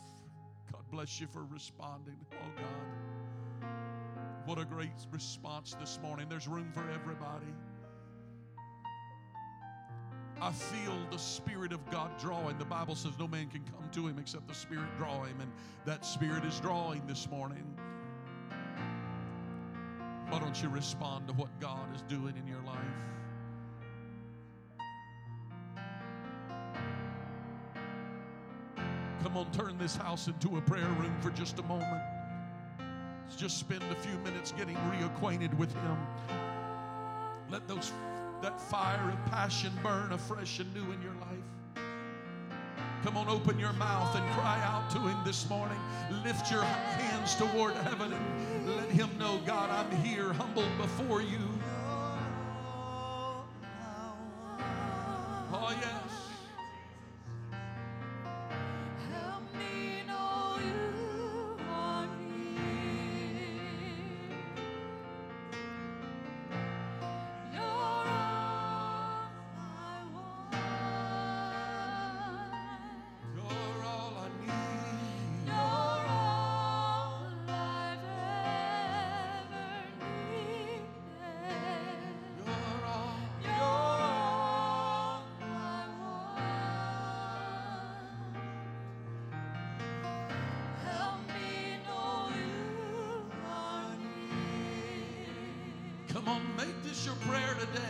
God 0.72 0.83
bless 0.91 1.20
you 1.20 1.26
for 1.26 1.45
responding. 1.45 2.16
Oh, 2.33 2.37
God. 2.57 3.68
What 4.47 4.59
a 4.59 4.64
great 4.64 5.07
response 5.11 5.76
this 5.78 5.99
morning. 6.03 6.26
There's 6.31 6.49
room 6.49 6.70
for 6.72 6.89
everybody. 6.91 7.53
I 10.41 10.53
feel 10.53 10.97
the 11.11 11.18
Spirit 11.18 11.74
of 11.74 11.89
God 11.91 12.18
drawing. 12.18 12.57
The 12.57 12.64
Bible 12.64 12.95
says 12.95 13.12
no 13.18 13.28
man 13.28 13.49
can 13.49 13.62
come 13.64 13.91
to 13.93 14.09
Him 14.09 14.18
except 14.18 14.49
the 14.49 14.55
Spirit 14.55 14.89
draw 14.97 15.22
Him, 15.24 15.39
and 15.43 15.53
that 15.85 16.07
Spirit 16.07 16.47
is 16.47 16.59
drawing 16.61 17.07
this 17.07 17.28
morning. 17.28 17.76
Why 20.31 20.39
don't 20.39 20.62
you 20.62 20.68
respond 20.68 21.26
to 21.26 21.33
what 21.35 21.49
God 21.59 21.93
is 21.95 22.03
doing 22.03 22.37
in 22.37 22.47
your 22.47 22.62
life? 22.64 22.78
Come 29.24 29.37
on, 29.37 29.51
turn 29.51 29.76
this 29.76 29.97
house 29.97 30.28
into 30.28 30.57
a 30.57 30.61
prayer 30.61 30.89
room 31.01 31.14
for 31.20 31.31
just 31.31 31.59
a 31.59 31.62
moment. 31.64 32.03
Let's 33.24 33.41
just 33.41 33.59
spend 33.59 33.83
a 33.83 33.95
few 33.97 34.16
minutes 34.18 34.53
getting 34.53 34.76
reacquainted 34.76 35.53
with 35.59 35.74
Him. 35.74 35.99
Let 37.51 37.66
those 37.66 37.93
that 38.41 38.61
fire 38.61 39.11
of 39.11 39.31
passion 39.31 39.72
burn 39.83 40.12
afresh 40.12 40.61
and 40.61 40.72
new 40.72 40.93
in 40.93 41.03
your 41.03 41.14
life. 41.14 41.85
Come 43.03 43.16
on, 43.16 43.28
open 43.28 43.59
your 43.59 43.72
mouth 43.74 44.14
and 44.14 44.33
cry 44.33 44.61
out 44.64 44.91
to 44.91 44.99
Him 44.99 45.18
this 45.24 45.49
morning. 45.51 45.78
Lift 46.24 46.51
your 46.51 46.62
hands 46.62 47.35
toward 47.35 47.74
heaven 47.74 48.12
and 48.12 48.47
Him 48.91 49.09
know, 49.18 49.41
God, 49.47 49.70
I'm 49.70 49.97
here, 49.99 50.32
humbled 50.32 50.76
before 50.76 51.22
you. 51.22 51.59
Make 96.57 96.83
this 96.85 97.07
your 97.07 97.14
prayer 97.26 97.55
today. 97.55 97.89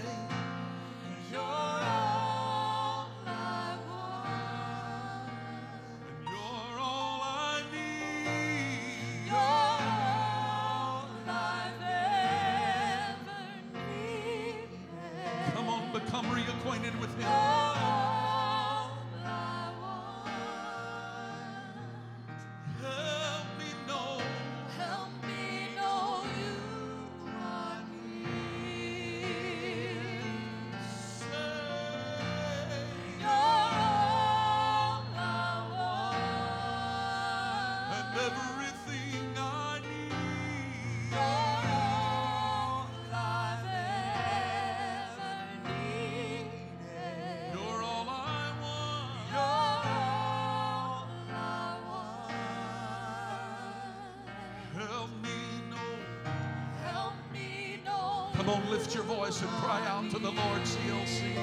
On, 58.50 58.70
lift 58.70 58.94
your 58.94 59.04
voice 59.04 59.40
and 59.40 59.50
cry 59.50 59.80
out 59.86 60.10
to 60.10 60.18
the 60.18 60.30
Lord, 60.30 60.62
CLC. 60.62 61.34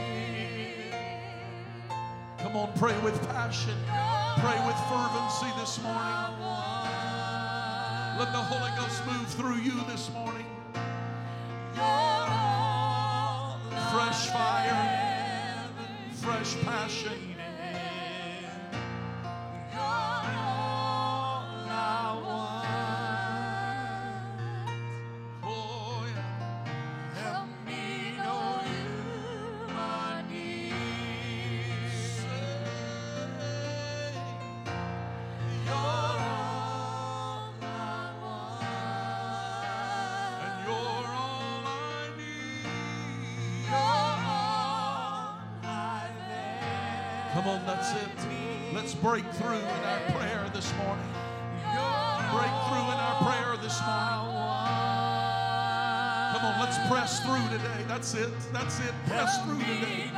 Come 2.40 2.56
on, 2.56 2.72
pray 2.78 2.98
with 3.00 3.18
passion. 3.30 3.76
Pray 4.40 4.60
with 4.66 4.76
fervency 4.90 5.48
this 5.60 5.82
morning. 5.82 6.42
Let 8.20 8.32
the 8.32 8.42
Holy 8.42 8.72
Ghost 8.78 9.06
move 9.06 9.28
through 9.28 9.58
you 9.58 9.84
this 9.86 10.12
morning. 10.12 10.46
Fresh 13.92 14.28
fire, 14.28 15.70
fresh 16.14 16.56
passion. 16.62 17.27
Come 47.48 47.62
on, 47.62 47.66
that's 47.66 47.94
it. 47.94 48.10
Let's 48.74 48.94
break 48.94 49.24
through 49.36 49.56
in 49.56 49.64
our 49.64 50.00
prayer 50.12 50.52
this 50.54 50.74
morning. 50.76 51.08
Break 52.36 52.52
through 52.68 52.88
in 52.92 53.00
our 53.00 53.24
prayer 53.24 53.56
this 53.64 53.80
morning. 53.88 54.36
Come 56.34 56.44
on, 56.44 56.60
let's 56.60 56.78
press 56.90 57.22
through 57.22 57.48
today. 57.58 57.86
That's 57.88 58.16
it. 58.16 58.32
That's 58.52 58.80
it. 58.82 58.94
Press 59.08 59.42
through 59.46 59.60
today. 59.60 60.12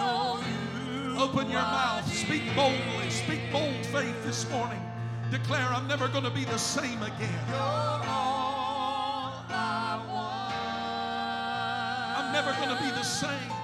Open 1.20 1.52
your 1.52 1.62
mouth. 1.62 2.12
Speak 2.12 2.42
boldly. 2.56 3.12
Speak 3.12 3.42
bold 3.52 3.86
faith 3.86 4.26
this 4.26 4.50
morning. 4.50 4.82
Declare, 5.30 5.68
I'm 5.68 5.88
never 5.88 6.08
going 6.08 6.24
to 6.24 6.32
be 6.32 6.46
the 6.46 6.58
same 6.58 7.04
again. 7.04 7.46
I'm 12.18 12.34
never 12.34 12.54
going 12.54 12.76
to 12.76 12.84
be 12.84 12.90
the 12.90 13.04
same. 13.04 13.59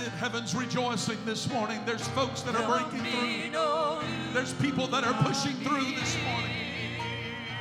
It. 0.00 0.10
Heaven's 0.12 0.54
rejoicing 0.54 1.18
this 1.24 1.50
morning. 1.50 1.80
There's 1.84 2.06
folks 2.08 2.42
that 2.42 2.54
are 2.54 2.66
breaking 2.66 3.04
through. 3.10 4.32
There's 4.32 4.54
people 4.54 4.86
that 4.88 5.04
are 5.04 5.14
pushing 5.22 5.54
through 5.56 5.92
this 5.92 6.16
morning. 6.24 6.56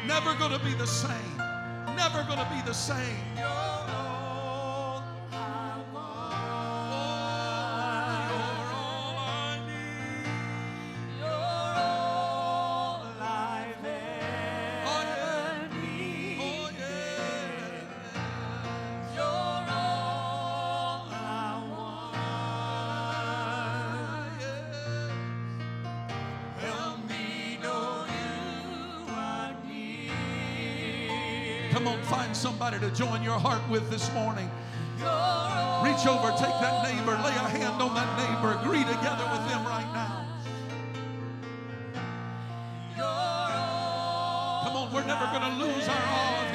Never 0.07 0.33
going 0.35 0.51
to 0.51 0.59
be 0.59 0.73
the 0.73 0.87
same. 0.87 1.37
Never 1.95 2.23
going 2.23 2.39
to 2.39 2.49
be 2.53 2.61
the 2.65 2.73
same. 2.73 3.17
Come 31.71 31.87
on, 31.87 32.01
find 32.03 32.35
somebody 32.35 32.79
to 32.79 32.89
join 32.91 33.21
your 33.21 33.37
heart 33.39 33.61
with 33.69 33.89
this 33.91 34.11
morning. 34.13 34.49
Reach 35.85 36.05
over, 36.07 36.31
take 36.31 36.57
that 36.59 36.83
neighbor, 36.83 37.13
lay 37.23 37.35
a 37.35 37.47
hand 37.47 37.81
on 37.81 37.93
that 37.93 38.17
neighbor, 38.17 38.57
agree 38.59 38.83
together 38.83 39.23
with 39.31 39.47
them 39.49 39.63
right 39.65 39.89
now. 39.93 40.25
Come 44.63 44.77
on, 44.77 44.91
we're 44.91 45.05
never 45.05 45.25
going 45.27 45.43
to 45.43 45.65
lose 45.65 45.87
our 45.87 45.95
awe 45.95 46.48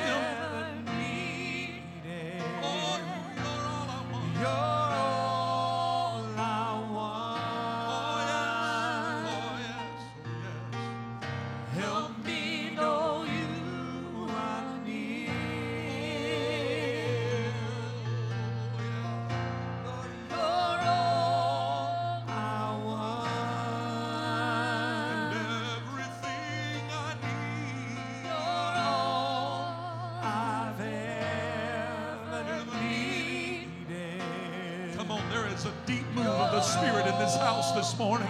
this 37.94 38.00
morning. 38.00 38.28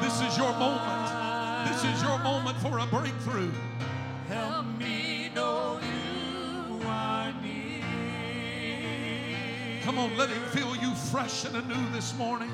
This 0.00 0.20
is 0.22 0.38
your 0.38 0.52
moment. 0.52 1.68
This 1.68 1.82
is 1.82 2.02
your 2.02 2.18
moment 2.20 2.56
for 2.58 2.78
a 2.78 2.86
breakthrough. 2.86 3.50
Help 4.28 4.64
me 4.78 5.28
know 5.34 5.80
you 5.82 6.80
I 6.86 7.34
need. 7.42 7.82
Come 9.82 9.98
on, 9.98 10.16
let 10.16 10.30
Him 10.30 10.42
feel 10.50 10.76
you 10.76 10.94
fresh 10.94 11.44
and 11.44 11.56
anew 11.56 11.90
this 11.90 12.16
morning. 12.16 12.50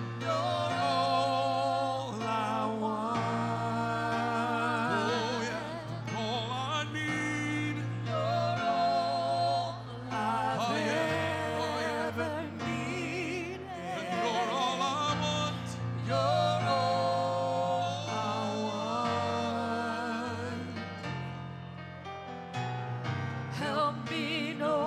bambino. 24.04 24.85